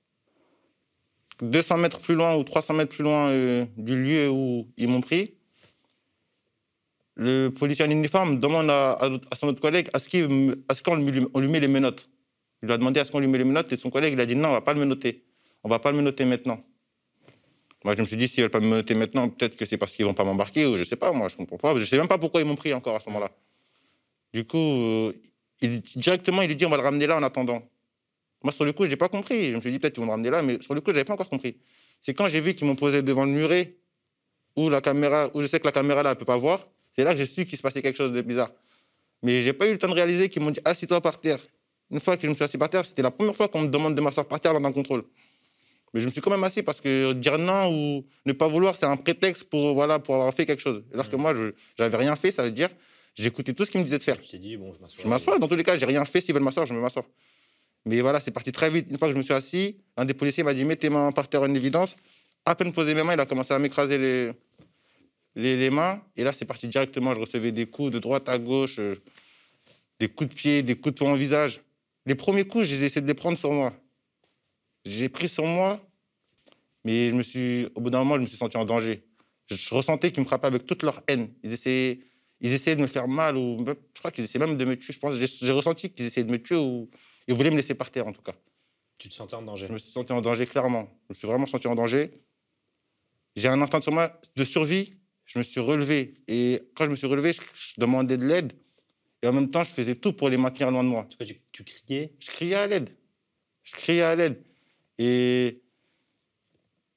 200 1.41 1.77
mètres 1.77 1.99
plus 1.99 2.15
loin 2.15 2.35
ou 2.35 2.43
300 2.43 2.73
mètres 2.73 2.95
plus 2.95 3.03
loin 3.03 3.29
euh, 3.29 3.65
du 3.77 4.01
lieu 4.01 4.29
où 4.29 4.67
ils 4.77 4.87
m'ont 4.87 5.01
pris, 5.01 5.35
le 7.15 7.49
policier 7.49 7.85
en 7.85 7.89
uniforme 7.89 8.39
demande 8.39 8.69
à, 8.69 8.97
son 9.37 9.49
autre 9.49 9.59
collègue 9.59 9.89
est-ce 9.93 10.83
qu'on 10.83 10.95
lui, 10.95 11.11
lui 11.11 11.47
met 11.49 11.59
les 11.59 11.67
menottes 11.67 12.09
Il 12.61 12.67
lui 12.67 12.73
a 12.73 12.77
demandé 12.77 12.99
est-ce 12.99 13.11
qu'on 13.11 13.19
lui 13.19 13.27
met 13.27 13.37
les 13.37 13.45
menottes 13.45 13.71
et 13.71 13.77
son 13.77 13.89
collègue 13.89 14.13
il 14.13 14.19
a 14.19 14.25
dit 14.25 14.35
non, 14.35 14.49
on 14.49 14.53
va 14.53 14.61
pas 14.61 14.73
le 14.73 14.79
menotter. 14.79 15.23
On 15.63 15.69
va 15.69 15.79
pas 15.79 15.91
le 15.91 15.97
menotter 15.97 16.25
maintenant. 16.25 16.63
Moi, 17.85 17.95
je 17.95 18.01
me 18.01 18.05
suis 18.05 18.17
dit, 18.17 18.27
s'ils 18.27 18.41
veulent 18.41 18.51
pas 18.51 18.59
me 18.59 18.67
menotter 18.67 18.93
maintenant, 18.93 19.29
peut-être 19.29 19.55
que 19.55 19.65
c'est 19.65 19.77
parce 19.77 19.93
qu'ils 19.93 20.05
vont 20.05 20.13
pas 20.13 20.25
m'embarquer 20.25 20.65
ou 20.65 20.77
je 20.77 20.83
sais 20.83 20.97
pas, 20.97 21.13
moi, 21.13 21.29
je 21.29 21.37
comprends 21.37 21.57
pas. 21.57 21.79
Je 21.79 21.85
sais 21.85 21.97
même 21.97 22.09
pas 22.09 22.17
pourquoi 22.17 22.41
ils 22.41 22.47
m'ont 22.47 22.55
pris 22.55 22.73
encore 22.73 22.95
à 22.95 22.99
ce 22.99 23.07
moment-là. 23.07 23.31
Du 24.33 24.43
coup, 24.43 24.57
euh, 24.57 25.13
directement, 25.95 26.41
il 26.41 26.49
lui 26.49 26.55
dit, 26.55 26.65
on 26.65 26.69
va 26.69 26.77
le 26.77 26.83
ramener 26.83 27.07
là 27.07 27.17
en 27.17 27.23
attendant. 27.23 27.63
Moi, 28.43 28.51
sur 28.51 28.65
le 28.65 28.73
coup, 28.73 28.83
je 28.83 28.89
n'ai 28.89 28.97
pas 28.97 29.07
compris. 29.07 29.51
Je 29.51 29.55
me 29.55 29.61
suis 29.61 29.71
dit, 29.71 29.79
peut-être 29.79 29.93
qu'ils 29.93 30.01
vont 30.01 30.07
me 30.07 30.11
ramener 30.11 30.29
là, 30.29 30.41
mais 30.41 30.61
sur 30.61 30.73
le 30.73 30.81
coup, 30.81 30.91
je 30.91 30.95
n'avais 30.95 31.05
pas 31.05 31.13
encore 31.13 31.29
compris. 31.29 31.57
C'est 32.01 32.13
quand 32.13 32.27
j'ai 32.27 32.41
vu 32.41 32.53
qu'ils 32.53 32.67
m'ont 32.67 32.75
posé 32.75 33.01
devant 33.01 33.23
le 33.25 33.31
muret, 33.31 33.77
où 34.55 34.69
la 34.69 34.81
caméra, 34.81 35.29
où 35.33 35.41
je 35.41 35.47
sais 35.47 35.59
que 35.59 35.65
la 35.65 35.71
caméra 35.71 36.03
là, 36.03 36.11
elle 36.11 36.17
peut 36.17 36.25
pas 36.25 36.37
voir, 36.37 36.67
c'est 36.95 37.03
là 37.03 37.13
que 37.13 37.17
j'ai 37.17 37.25
su 37.25 37.45
qu'il 37.45 37.57
se 37.57 37.61
passait 37.61 37.81
quelque 37.81 37.97
chose 37.97 38.11
de 38.11 38.21
bizarre. 38.21 38.51
Mais 39.23 39.41
j'ai 39.41 39.53
pas 39.53 39.67
eu 39.67 39.71
le 39.71 39.77
temps 39.77 39.87
de 39.87 39.93
réaliser 39.93 40.29
qu'ils 40.29 40.41
m'ont 40.41 40.51
dit, 40.51 40.61
assis-toi 40.65 41.01
par 41.01 41.19
terre. 41.19 41.39
Une 41.91 41.99
fois 41.99 42.17
que 42.17 42.23
je 42.23 42.27
me 42.27 42.35
suis 42.35 42.43
assis 42.43 42.57
par 42.57 42.69
terre, 42.69 42.85
c'était 42.85 43.01
la 43.01 43.11
première 43.11 43.35
fois 43.35 43.47
qu'on 43.47 43.61
me 43.61 43.67
demande 43.67 43.95
de 43.95 44.01
m'asseoir 44.01 44.27
par 44.27 44.39
terre 44.39 44.53
dans 44.53 44.67
un 44.67 44.71
contrôle. 44.71 45.03
Mais 45.93 46.01
je 46.01 46.05
me 46.05 46.11
suis 46.11 46.21
quand 46.21 46.29
même 46.29 46.43
assis 46.43 46.61
parce 46.61 46.79
que 46.81 47.13
dire 47.13 47.37
non 47.37 47.71
ou 47.71 48.05
ne 48.25 48.33
pas 48.33 48.47
vouloir, 48.47 48.75
c'est 48.75 48.85
un 48.85 48.97
prétexte 48.97 49.49
pour, 49.49 49.73
voilà, 49.73 49.97
pour 49.97 50.15
avoir 50.15 50.33
fait 50.33 50.45
quelque 50.45 50.61
chose. 50.61 50.83
Alors 50.93 51.09
que 51.09 51.15
moi, 51.15 51.33
je 51.33 51.51
n'avais 51.79 51.97
rien 51.97 52.15
fait, 52.15 52.31
ça 52.31 52.43
veut 52.43 52.51
dire 52.51 52.69
j'écoutais 53.19 53.53
tout 53.53 53.65
ce 53.65 53.71
qu'ils 53.71 53.79
me 53.79 53.85
disaient 53.85 53.97
de 53.97 54.03
faire. 54.03 54.17
Je 54.21 54.37
dit, 54.37 54.57
bon, 54.57 54.73
je 54.73 54.79
m'assois. 54.79 55.03
Je 55.03 55.07
m'assois, 55.07 55.39
dans 55.39 55.47
tous 55.47 55.55
les 55.55 55.63
cas, 55.63 55.77
j'ai 55.77 55.85
rien 55.85 56.05
fait. 56.05 56.21
S'ils 56.21 56.33
veulent 56.33 56.43
m'asseoir, 56.43 56.65
je 56.65 56.73
me 56.73 56.79
m'assois. 56.79 57.05
Mais 57.85 58.01
voilà, 58.01 58.19
c'est 58.19 58.31
parti 58.31 58.51
très 58.51 58.69
vite. 58.69 58.87
Une 58.89 58.97
fois 58.97 59.07
que 59.07 59.13
je 59.13 59.17
me 59.17 59.23
suis 59.23 59.33
assis, 59.33 59.77
un 59.97 60.05
des 60.05 60.13
policiers 60.13 60.43
m'a 60.43 60.53
dit 60.53 60.65
Mets 60.65 60.75
tes 60.75 60.89
mains 60.89 61.11
par 61.11 61.27
terre 61.27 61.41
en 61.41 61.53
évidence. 61.53 61.95
À 62.45 62.55
peine 62.55 62.71
posé 62.71 62.95
mes 62.95 63.03
mains, 63.03 63.13
il 63.13 63.19
a 63.19 63.25
commencé 63.25 63.53
à 63.53 63.59
m'écraser 63.59 63.97
les, 65.35 65.55
les, 65.55 65.69
mains. 65.69 66.01
Et 66.15 66.23
là, 66.23 66.33
c'est 66.33 66.45
parti 66.45 66.67
directement. 66.67 67.13
Je 67.13 67.19
recevais 67.19 67.51
des 67.51 67.65
coups 67.65 67.91
de 67.91 67.99
droite 67.99 68.27
à 68.29 68.37
gauche, 68.37 68.79
euh, 68.79 68.95
des 69.99 70.07
coups 70.07 70.29
de 70.29 70.35
pied, 70.35 70.63
des 70.63 70.75
coups 70.75 70.95
de 70.95 70.99
poing 70.99 71.11
au 71.11 71.15
visage. 71.15 71.61
Les 72.09 72.15
premiers 72.15 72.43
coups, 72.43 72.65
j'ai 72.65 72.83
essayé 72.83 73.01
de 73.01 73.05
les 73.05 73.13
prendre 73.13 73.37
sur 73.37 73.51
moi. 73.51 73.71
J'ai 74.83 75.09
pris 75.09 75.27
sur 75.27 75.45
moi, 75.45 75.79
mais 76.83 77.09
je 77.09 77.13
me 77.13 77.21
suis, 77.21 77.67
au 77.75 77.81
bout 77.81 77.91
d'un 77.91 77.99
moment, 77.99 78.15
je 78.15 78.21
me 78.21 78.25
suis 78.25 78.35
senti 78.35 78.57
en 78.57 78.65
danger. 78.65 79.05
Je, 79.45 79.75
ressentais 79.75 80.11
qu'ils 80.11 80.23
me 80.23 80.25
frappaient 80.25 80.47
avec 80.47 80.65
toute 80.65 80.81
leur 80.81 81.03
haine. 81.07 81.31
Ils 81.43 81.53
essayaient, 81.53 81.99
ils 82.41 82.51
essayaient 82.51 82.75
de 82.75 82.81
me 82.81 82.87
faire 82.87 83.07
mal, 83.07 83.37
ou 83.37 83.63
je 83.63 83.99
crois 83.99 84.09
qu'ils 84.09 84.23
essayaient 84.23 84.43
même 84.43 84.57
de 84.57 84.65
me 84.65 84.75
tuer. 84.75 84.91
Je 84.91 84.97
pense, 84.97 85.13
j'ai 85.13 85.51
ressenti 85.51 85.91
qu'ils 85.91 86.07
essayaient 86.07 86.25
de 86.25 86.31
me 86.31 86.41
tuer 86.41 86.55
ou 86.55 86.89
ils 87.27 87.35
voulaient 87.35 87.51
me 87.51 87.57
laisser 87.57 87.75
par 87.75 87.91
terre, 87.91 88.07
en 88.07 88.11
tout 88.11 88.23
cas. 88.23 88.33
Tu 88.97 89.07
te 89.07 89.13
sentais 89.13 89.35
en 89.35 89.43
danger? 89.43 89.67
Je 89.67 89.73
me 89.73 89.77
suis 89.77 89.91
senti 89.91 90.11
en 90.11 90.21
danger, 90.21 90.47
clairement. 90.47 90.89
Je 91.03 91.05
me 91.09 91.13
suis 91.13 91.27
vraiment 91.27 91.45
senti 91.45 91.67
en 91.67 91.75
danger. 91.75 92.09
J'ai 93.35 93.49
un 93.49 93.61
instant 93.61 93.83
sur 93.83 93.91
moi 93.91 94.19
de 94.35 94.45
survie. 94.45 94.95
Je 95.25 95.37
me 95.37 95.43
suis 95.43 95.61
relevé. 95.61 96.15
Et 96.27 96.71
quand 96.75 96.85
je 96.85 96.89
me 96.89 96.95
suis 96.95 97.05
relevé, 97.05 97.33
je, 97.33 97.73
demandais 97.77 98.17
de 98.17 98.25
l'aide. 98.25 98.53
Et 99.21 99.27
en 99.27 99.33
même 99.33 99.49
temps, 99.49 99.63
je 99.63 99.71
faisais 99.71 99.95
tout 99.95 100.13
pour 100.13 100.29
les 100.29 100.37
maintenir 100.37 100.71
loin 100.71 100.83
de 100.83 100.89
moi. 100.89 101.07
Tu, 101.19 101.41
tu 101.51 101.63
criais 101.63 102.13
Je 102.19 102.27
criais 102.27 102.55
à 102.55 102.67
l'aide. 102.67 102.89
Je 103.63 103.73
criais 103.73 104.01
à 104.01 104.15
l'aide. 104.15 104.41
Et 104.97 105.61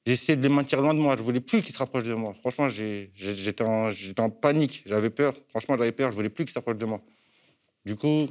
J'essayais 0.05 0.35
de 0.35 0.43
les 0.43 0.53
maintenir 0.53 0.81
loin 0.81 0.93
de 0.93 0.99
moi. 0.99 1.15
Je 1.17 1.21
voulais 1.21 1.39
plus 1.39 1.61
qu'ils 1.61 1.73
se 1.73 1.79
rapprochent 1.79 2.03
de 2.03 2.13
moi. 2.13 2.33
Franchement, 2.33 2.67
j'étais 2.69 3.63
en, 3.63 3.89
en, 4.17 4.29
panique. 4.29 4.83
J'avais 4.85 5.09
peur. 5.09 5.33
Franchement, 5.47 5.77
j'avais 5.77 5.93
peur. 5.93 6.11
Je 6.11 6.15
voulais 6.15 6.29
plus 6.29 6.43
qu'ils 6.43 6.53
s'approchent 6.53 6.77
de 6.77 6.85
moi. 6.85 7.01
Du 7.85 7.95
coup, 7.95 8.27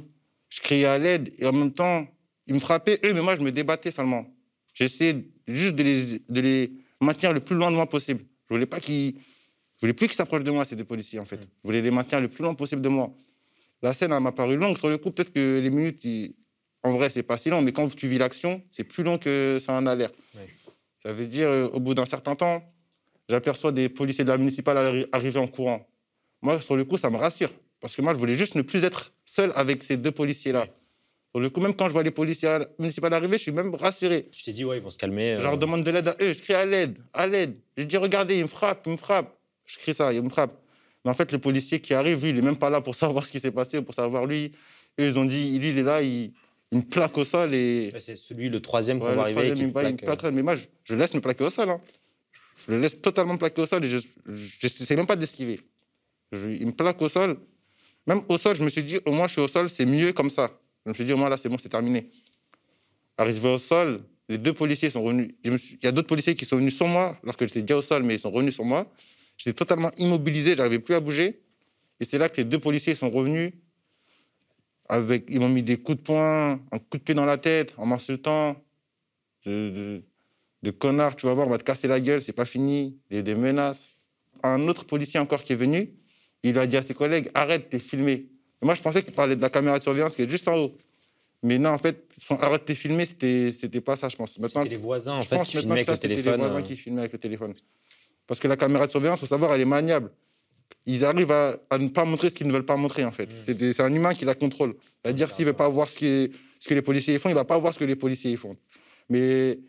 je 0.49 0.61
criais 0.61 0.85
à 0.85 0.99
l'aide 0.99 1.33
et 1.39 1.47
en 1.47 1.51
même 1.51 1.71
temps, 1.71 2.05
ils 2.45 2.53
me 2.53 2.59
frappaient, 2.59 2.99
eux, 3.03 3.13
mais 3.13 3.21
moi, 3.21 3.35
je 3.35 3.41
me 3.41 3.51
débattais 3.51 3.91
seulement. 3.91 4.25
J'essayais 4.73 5.25
juste 5.47 5.75
de 5.75 5.83
les, 5.83 6.19
de 6.19 6.41
les 6.41 6.71
maintenir 7.01 7.33
le 7.33 7.39
plus 7.39 7.55
loin 7.55 7.71
de 7.71 7.75
moi 7.75 7.87
possible. 7.87 8.23
Je 8.49 8.53
voulais 8.53 8.65
pas 8.65 8.79
qu'ils, 8.79 9.15
je 9.15 9.81
voulais 9.81 9.93
plus 9.93 10.07
qu'ils 10.07 10.15
s'approchent 10.15 10.43
de 10.43 10.51
moi, 10.51 10.65
ces 10.65 10.75
deux 10.75 10.83
policiers, 10.83 11.19
en 11.19 11.25
fait. 11.25 11.39
Je 11.41 11.67
voulais 11.67 11.81
les 11.81 11.91
maintenir 11.91 12.21
le 12.21 12.27
plus 12.27 12.43
loin 12.43 12.53
possible 12.53 12.81
de 12.81 12.89
moi. 12.89 13.11
La 13.83 13.93
scène, 13.93 14.17
m'a 14.17 14.31
paru 14.31 14.55
longue. 14.55 14.77
Sur 14.77 14.89
le 14.89 14.97
coup, 14.97 15.11
peut-être 15.11 15.33
que 15.33 15.59
les 15.59 15.69
minutes, 15.69 16.07
en 16.83 16.93
vrai, 16.93 17.09
c'est 17.09 17.21
pas 17.21 17.37
si 17.37 17.49
long, 17.49 17.61
mais 17.61 17.73
quand 17.73 17.93
tu 17.93 18.07
vis 18.07 18.17
l'action, 18.17 18.63
c'est 18.71 18.85
plus 18.85 19.03
long 19.03 19.17
que 19.17 19.59
ça 19.63 19.73
en 19.73 19.85
a 19.85 19.93
l'air. 19.93 20.09
Ça 21.05 21.11
veut 21.11 21.27
dire, 21.27 21.49
euh, 21.49 21.67
au 21.67 21.81
bout 21.81 21.93
d'un 21.93 22.05
certain 22.05 22.33
temps, 22.33 22.63
j'aperçois 23.27 23.73
des 23.73 23.89
policiers 23.89 24.23
de 24.23 24.29
la 24.29 24.37
municipale 24.37 25.05
arriver 25.11 25.37
en 25.37 25.47
courant. 25.47 25.85
Moi, 26.41 26.61
sur 26.61 26.77
le 26.77 26.85
coup, 26.85 26.97
ça 26.97 27.09
me 27.09 27.17
rassure. 27.17 27.49
Parce 27.81 27.97
que 27.97 28.01
moi, 28.01 28.13
je 28.13 28.19
voulais 28.19 28.35
juste 28.35 28.55
ne 28.55 28.61
plus 28.61 28.85
être 28.85 29.11
seul 29.25 29.51
avec 29.55 29.83
ces 29.83 29.97
deux 29.97 30.11
policiers-là. 30.11 30.65
Sur 31.31 31.41
le 31.41 31.49
coup, 31.49 31.59
même 31.59 31.73
quand 31.73 31.87
je 31.87 31.91
vois 31.93 32.03
les 32.03 32.11
policiers 32.11 32.59
municipaux 32.79 33.07
arriver, 33.11 33.37
je 33.37 33.43
suis 33.43 33.51
même 33.51 33.75
rassuré. 33.75 34.29
Je 34.33 34.45
t'ai 34.45 34.53
dit, 34.53 34.63
ouais, 34.63 34.77
ils 34.77 34.83
vont 34.83 34.91
se 34.91 34.97
calmer. 34.97 35.35
Je 35.39 35.43
leur 35.43 35.55
euh. 35.55 35.57
demande 35.57 35.83
de 35.83 35.91
l'aide 35.91 36.07
à 36.07 36.15
eux. 36.21 36.31
Je 36.31 36.39
crie 36.39 36.53
à 36.53 36.65
l'aide, 36.65 36.99
à 37.11 37.27
l'aide. 37.27 37.57
Je 37.75 37.83
dis, 37.83 37.97
regardez, 37.97 38.37
ils 38.37 38.43
me 38.43 38.47
frappent, 38.47 38.83
ils 38.85 38.93
me 38.93 38.97
frappent. 38.97 39.37
Je 39.65 39.77
crie 39.77 39.93
ça, 39.93 40.13
ils 40.13 40.21
me 40.21 40.29
frappent. 40.29 40.62
Mais 41.03 41.11
en 41.11 41.13
fait, 41.13 41.31
le 41.31 41.39
policier 41.39 41.79
qui 41.79 41.93
arrive, 41.93 42.21
lui, 42.21 42.29
il 42.29 42.35
n'est 42.35 42.41
même 42.41 42.57
pas 42.57 42.69
là 42.69 42.81
pour 42.81 42.95
savoir 43.03 43.25
ce 43.25 43.31
qui 43.31 43.39
s'est 43.39 43.51
passé, 43.51 43.81
pour 43.81 43.95
savoir 43.95 44.25
lui. 44.25 44.51
Eux, 44.99 45.07
ils 45.07 45.17
ont 45.17 45.25
dit, 45.25 45.57
lui, 45.59 45.69
il 45.69 45.77
est 45.77 45.83
là, 45.83 46.01
il, 46.01 46.33
une 46.73 46.83
plaque 46.83 47.17
au 47.17 47.25
sol 47.25 47.53
et. 47.53 47.93
C'est 47.99 48.15
celui, 48.15 48.49
le 48.49 48.59
troisième 48.59 48.99
pour 48.99 49.07
arriver. 49.07 49.53
il, 49.55 49.71
plaque, 49.71 50.23
Mais 50.33 50.41
moi, 50.41 50.55
je, 50.55 50.95
laisse 50.95 51.13
me 51.13 51.21
plaquer 51.21 51.43
au 51.43 51.49
sol. 51.49 51.69
Hein. 51.69 51.79
Je 52.65 52.71
le 52.71 52.79
laisse 52.79 52.99
totalement 52.99 53.37
plaquer 53.37 53.61
au 53.61 53.65
sol 53.65 53.83
et 53.85 53.89
je 53.89 53.99
n'essaie 54.27 54.95
même 54.95 55.07
pas 55.07 55.15
d'esquiver. 55.15 55.59
Il 56.31 56.65
me 56.65 56.71
plaque 56.71 57.01
au 57.01 57.09
sol. 57.09 57.37
Même 58.07 58.21
au 58.27 58.37
sol, 58.37 58.55
je 58.55 58.63
me 58.63 58.69
suis 58.69 58.83
dit, 58.83 58.99
au 59.05 59.11
moins, 59.11 59.27
je 59.27 59.33
suis 59.33 59.41
au 59.41 59.47
sol, 59.47 59.69
c'est 59.69 59.85
mieux 59.85 60.11
comme 60.11 60.29
ça. 60.29 60.51
Je 60.85 60.89
me 60.89 60.95
suis 60.95 61.05
dit, 61.05 61.13
au 61.13 61.17
moins, 61.17 61.29
là, 61.29 61.37
c'est 61.37 61.47
bon, 61.47 61.57
c'est 61.57 61.69
terminé. 61.69 62.09
Arrivé 63.17 63.47
au 63.47 63.57
sol, 63.57 64.03
les 64.27 64.37
deux 64.37 64.53
policiers 64.53 64.89
sont 64.89 65.03
revenus. 65.03 65.29
Il 65.43 65.57
y 65.83 65.87
a 65.87 65.91
d'autres 65.91 66.07
policiers 66.07 66.35
qui 66.35 66.43
sont 66.43 66.57
venus 66.57 66.75
sur 66.75 66.87
moi, 66.87 67.17
lorsque 67.23 67.41
j'étais 67.41 67.61
déjà 67.61 67.77
au 67.77 67.81
sol, 67.81 68.03
mais 68.03 68.15
ils 68.15 68.19
sont 68.19 68.31
revenus 68.31 68.55
sur 68.55 68.65
moi. 68.65 68.91
J'étais 69.37 69.53
totalement 69.53 69.91
immobilisé, 69.97 70.51
je 70.51 70.57
n'arrivais 70.57 70.79
plus 70.79 70.95
à 70.95 70.99
bouger. 70.99 71.41
Et 71.99 72.05
c'est 72.05 72.17
là 72.17 72.29
que 72.29 72.37
les 72.37 72.43
deux 72.43 72.59
policiers 72.59 72.95
sont 72.95 73.09
revenus 73.09 73.53
avec, 74.89 75.25
ils 75.29 75.39
m'ont 75.39 75.49
mis 75.49 75.63
des 75.63 75.77
coups 75.77 75.97
de 75.97 76.03
poing, 76.03 76.59
un 76.71 76.79
coup 76.79 76.97
de 76.97 77.03
pied 77.03 77.15
dans 77.15 77.25
la 77.25 77.37
tête, 77.37 77.73
en 77.77 77.85
m'insultant. 77.85 78.55
De, 79.45 80.03
de, 80.61 80.71
connard, 80.71 81.15
tu 81.15 81.25
vas 81.25 81.33
voir, 81.33 81.47
on 81.47 81.49
va 81.49 81.57
te 81.57 81.63
casser 81.63 81.87
la 81.87 81.99
gueule, 81.99 82.21
c'est 82.21 82.33
pas 82.33 82.45
fini. 82.45 82.97
Des, 83.09 83.23
des, 83.23 83.35
menaces. 83.35 83.89
Un 84.43 84.67
autre 84.67 84.85
policier 84.85 85.19
encore 85.19 85.43
qui 85.43 85.53
est 85.53 85.57
venu, 85.57 85.93
il 86.43 86.57
a 86.57 86.67
dit 86.67 86.77
à 86.77 86.81
ses 86.81 86.93
collègues 86.93 87.29
Arrête, 87.33 87.69
t'es 87.69 87.79
filmé. 87.79 88.27
moi, 88.61 88.75
je 88.75 88.81
pensais 88.81 89.03
qu'il 89.03 89.13
parlait 89.13 89.35
de 89.35 89.41
la 89.41 89.49
caméra 89.49 89.77
de 89.79 89.83
surveillance 89.83 90.15
qui 90.15 90.21
est 90.21 90.29
juste 90.29 90.47
en 90.47 90.55
haut. 90.55 90.77
Mais 91.41 91.57
non, 91.57 91.71
en 91.71 91.77
fait, 91.77 92.05
son 92.17 92.35
arrête, 92.37 92.63
t'es 92.63 92.75
filmé, 92.75 93.05
c'était, 93.05 93.51
c'était 93.51 93.81
pas 93.81 93.97
ça, 93.97 94.07
je 94.07 94.15
pense. 94.15 94.39
C'était 94.41 94.69
les 94.69 94.77
voisins, 94.77 95.17
en 95.17 95.21
fait, 95.21 95.41
qui 95.43 95.57
filmaient 95.57 95.73
avec 95.73 95.87
le 95.89 95.97
téléphone. 95.97 96.31
les 96.31 96.37
voisins 96.37 96.61
qui 96.61 96.77
filmaient 96.77 96.99
avec 97.01 97.13
le 97.13 97.19
téléphone. 97.19 97.53
Parce 98.27 98.39
que 98.39 98.47
la 98.47 98.55
caméra 98.55 98.85
de 98.85 98.91
surveillance, 98.91 99.19
il 99.19 99.27
faut 99.27 99.33
savoir, 99.33 99.53
elle 99.53 99.61
est 99.61 99.65
maniable 99.65 100.11
ils 100.85 101.05
arrivent 101.05 101.31
à, 101.31 101.77
ne 101.77 101.87
pas 101.87 102.05
montrer 102.05 102.29
ce 102.29 102.35
qu'ils 102.35 102.47
ne 102.47 102.51
veulent 102.51 102.65
pas 102.65 102.75
montrer, 102.75 103.05
en 103.05 103.11
fait. 103.11 103.25
Mm. 103.25 103.73
C'est 103.73 103.81
un 103.81 103.93
humain 103.93 104.13
qui 104.13 104.25
la 104.25 104.35
contrôle. 104.35 104.75
C'est-à-dire, 105.03 105.29
s'il 105.29 105.45
ne 105.45 105.51
veut 105.51 105.55
pas 105.55 105.69
voir 105.69 105.89
ce, 105.89 105.97
qui 105.97 106.31
ce, 106.59 106.67
que 106.67 106.73
les 106.73 106.81
policiers 106.81 107.17
font, 107.19 107.29
il 107.29 107.33
ne 107.33 107.37
va 107.37 107.45
pas 107.45 107.57
voir 107.57 107.73
ce 107.73 107.79
que 107.79 107.85
les 107.85 107.95
policiers 107.95 108.35
font. 108.35 108.57
Mais 109.09 109.59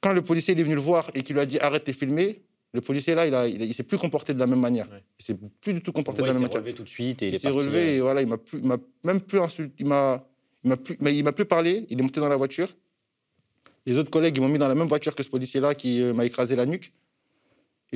quand 0.00 0.12
le 0.12 0.22
policier 0.22 0.54
est 0.58 0.62
venu 0.62 0.74
le 0.74 0.80
voir 0.80 1.10
et 1.14 1.22
qu'il 1.22 1.34
lui 1.34 1.40
a 1.40 1.46
dit 1.46 1.58
arrête 1.58 1.86
de 1.86 1.92
filmer, 1.92 2.42
le 2.72 2.80
policier 2.80 3.14
là, 3.14 3.26
il 3.26 3.58
ne 3.58 3.64
il, 3.64 3.74
s'est 3.74 3.84
plus 3.84 3.98
comporté 3.98 4.34
de 4.34 4.38
la 4.38 4.46
même 4.46 4.60
manière. 4.60 4.88
Il 5.18 5.24
s'est 5.24 5.36
plus 5.60 5.72
du 5.72 5.80
tout 5.80 5.92
comporté 5.92 6.22
de 6.22 6.26
la 6.26 6.32
même 6.32 6.42
manière. 6.42 6.50
Il 6.50 6.52
s'est 6.52 6.58
relevé 6.58 6.74
tout 6.74 6.82
de 6.82 6.88
suite 6.88 7.22
et 7.22 7.28
il, 7.28 7.34
il 7.34 7.40
s'est 7.40 7.48
relevé 7.48 7.96
et 7.96 8.00
voilà, 8.00 8.20
il 8.20 8.28
m'a 8.28 8.36
m'a 8.62 8.76
même 9.04 9.20
plus 9.20 9.40
insulté, 9.40 9.72
il 9.78 9.86
m'a, 9.86 10.26
il 10.64 10.70
m'a 10.70 10.76
plus, 10.76 10.96
il 11.00 11.24
m'a 11.24 11.32
plus 11.32 11.44
parlé. 11.44 11.86
Il 11.88 11.98
est 11.98 12.02
monté 12.02 12.20
dans 12.20 12.28
la 12.28 12.36
voiture. 12.36 12.68
Les 13.86 13.96
autres 13.96 14.10
collègues, 14.10 14.36
ils 14.36 14.40
m'ont 14.40 14.48
mis 14.48 14.58
dans 14.58 14.68
la 14.68 14.74
même 14.74 14.88
voiture 14.88 15.14
que 15.14 15.22
ce 15.22 15.28
policier 15.28 15.60
là 15.60 15.74
qui 15.74 16.02
euh, 16.02 16.12
m'a 16.12 16.24
écrasé 16.24 16.56
la 16.56 16.66
nuque. 16.66 16.92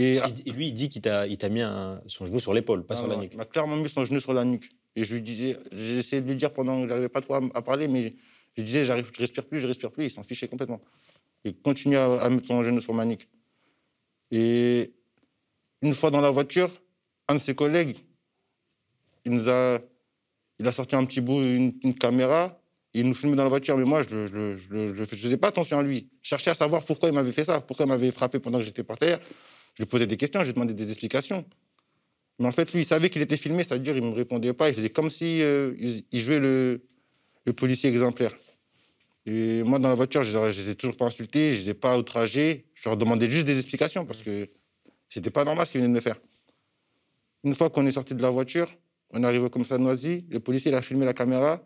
Et, 0.00 0.20
lui, 0.52 0.68
il 0.68 0.74
dit 0.74 0.88
qu'il 0.88 1.02
t'a, 1.02 1.26
mis 1.26 1.62
son 2.06 2.24
genou 2.24 2.38
sur 2.38 2.54
l'épaule, 2.54 2.86
pas 2.86 2.94
sur 2.94 3.08
la 3.08 3.16
nuque. 3.16 3.32
Il 3.32 3.36
m'a 3.36 3.44
clairement 3.44 3.74
mis 3.74 3.88
son 3.88 4.04
genou 4.04 4.20
sur 4.20 4.32
la 4.32 4.44
nuque. 4.44 4.70
Et 4.94 5.04
je 5.04 5.14
lui 5.14 5.22
disais, 5.22 5.56
j'essayais 5.72 6.22
de 6.22 6.28
lui 6.28 6.36
dire 6.36 6.52
pendant 6.52 6.82
que 6.82 6.88
j'arrivais 6.88 7.08
pas 7.08 7.20
trop 7.20 7.34
à, 7.34 7.62
parler, 7.62 7.88
mais 7.88 8.14
je 8.56 8.62
disais, 8.62 8.84
j'arrive, 8.84 9.10
je 9.12 9.20
respire 9.20 9.44
plus, 9.44 9.60
je 9.60 9.66
respire 9.66 9.90
plus. 9.90 10.04
Il 10.04 10.10
s'en 10.12 10.22
fichait 10.22 10.46
complètement. 10.46 10.80
Il 11.42 11.56
continuait 11.56 11.96
à, 11.96 12.30
mettre 12.30 12.46
son 12.46 12.62
genou 12.62 12.80
sur 12.80 12.94
ma 12.94 13.04
nuque. 13.04 13.28
Et 14.30 14.92
une 15.82 15.92
fois 15.92 16.12
dans 16.12 16.20
la 16.20 16.30
voiture, 16.30 16.70
un 17.26 17.34
de 17.34 17.40
ses 17.40 17.56
collègues, 17.56 17.96
il 19.24 19.32
nous 19.32 19.48
a, 19.48 19.80
il 20.60 20.68
a 20.68 20.70
sorti 20.70 20.94
un 20.94 21.04
petit 21.06 21.20
bout, 21.20 21.40
une, 21.40 21.94
caméra, 21.94 22.56
il 22.94 23.04
nous 23.04 23.14
filmait 23.14 23.34
dans 23.34 23.42
la 23.42 23.48
voiture, 23.48 23.76
mais 23.76 23.84
moi, 23.84 24.04
je 24.08 24.16
ne 24.72 25.06
faisais 25.06 25.36
pas 25.38 25.48
attention 25.48 25.76
à 25.76 25.82
lui. 25.82 26.08
Je 26.22 26.28
cherchais 26.28 26.50
à 26.50 26.54
savoir 26.54 26.84
pourquoi 26.84 27.08
il 27.08 27.14
m'avait 27.16 27.32
fait 27.32 27.44
ça, 27.44 27.60
pourquoi 27.60 27.84
il 27.84 27.88
m'avait 27.88 28.12
frappé 28.12 28.38
pendant 28.38 28.58
que 28.58 28.64
j'étais 28.64 28.84
par 28.84 28.96
terre. 28.96 29.18
Je 29.78 29.84
lui 29.84 29.88
posais 29.88 30.08
des 30.08 30.16
questions, 30.16 30.40
je 30.40 30.46
lui 30.46 30.54
demandais 30.54 30.74
des 30.74 30.88
explications. 30.88 31.44
Mais 32.40 32.48
en 32.48 32.52
fait, 32.52 32.72
lui, 32.72 32.80
il 32.80 32.84
savait 32.84 33.10
qu'il 33.10 33.22
était 33.22 33.36
filmé, 33.36 33.62
c'est-à-dire 33.62 33.96
il 33.96 34.02
ne 34.02 34.10
me 34.10 34.14
répondait 34.14 34.52
pas. 34.52 34.68
Il 34.68 34.74
faisait 34.74 34.90
comme 34.90 35.08
si 35.08 35.40
euh, 35.40 35.72
il 35.78 36.20
jouait 36.20 36.40
le, 36.40 36.80
le, 37.44 37.52
policier 37.52 37.88
exemplaire. 37.88 38.34
Et 39.24 39.62
moi, 39.62 39.78
dans 39.78 39.88
la 39.88 39.94
voiture, 39.94 40.24
je 40.24 40.36
ne 40.36 40.48
les 40.48 40.70
ai 40.70 40.74
toujours 40.74 40.96
pas 40.96 41.06
insultés, 41.06 41.52
je 41.52 41.58
ne 41.58 41.62
les 41.62 41.70
ai 41.70 41.74
pas 41.74 41.96
outragés. 41.96 42.66
Je 42.74 42.88
leur 42.88 42.96
demandais 42.96 43.30
juste 43.30 43.46
des 43.46 43.56
explications 43.56 44.04
parce 44.04 44.20
que 44.20 44.48
c'était 45.08 45.30
pas 45.30 45.44
normal 45.44 45.64
ce 45.64 45.72
qu'ils 45.72 45.80
venaient 45.80 45.92
de 45.92 45.96
me 45.96 46.00
faire. 46.00 46.16
Une 47.44 47.54
fois 47.54 47.70
qu'on 47.70 47.86
est 47.86 47.92
sorti 47.92 48.16
de 48.16 48.22
la 48.22 48.30
voiture, 48.30 48.68
on 49.10 49.22
est 49.22 49.26
arrivé 49.26 49.48
comme 49.48 49.64
ça 49.64 49.78
Noisy, 49.78 50.26
le 50.28 50.40
policier 50.40 50.72
il 50.72 50.74
a 50.74 50.82
filmé 50.82 51.04
la 51.04 51.14
caméra 51.14 51.62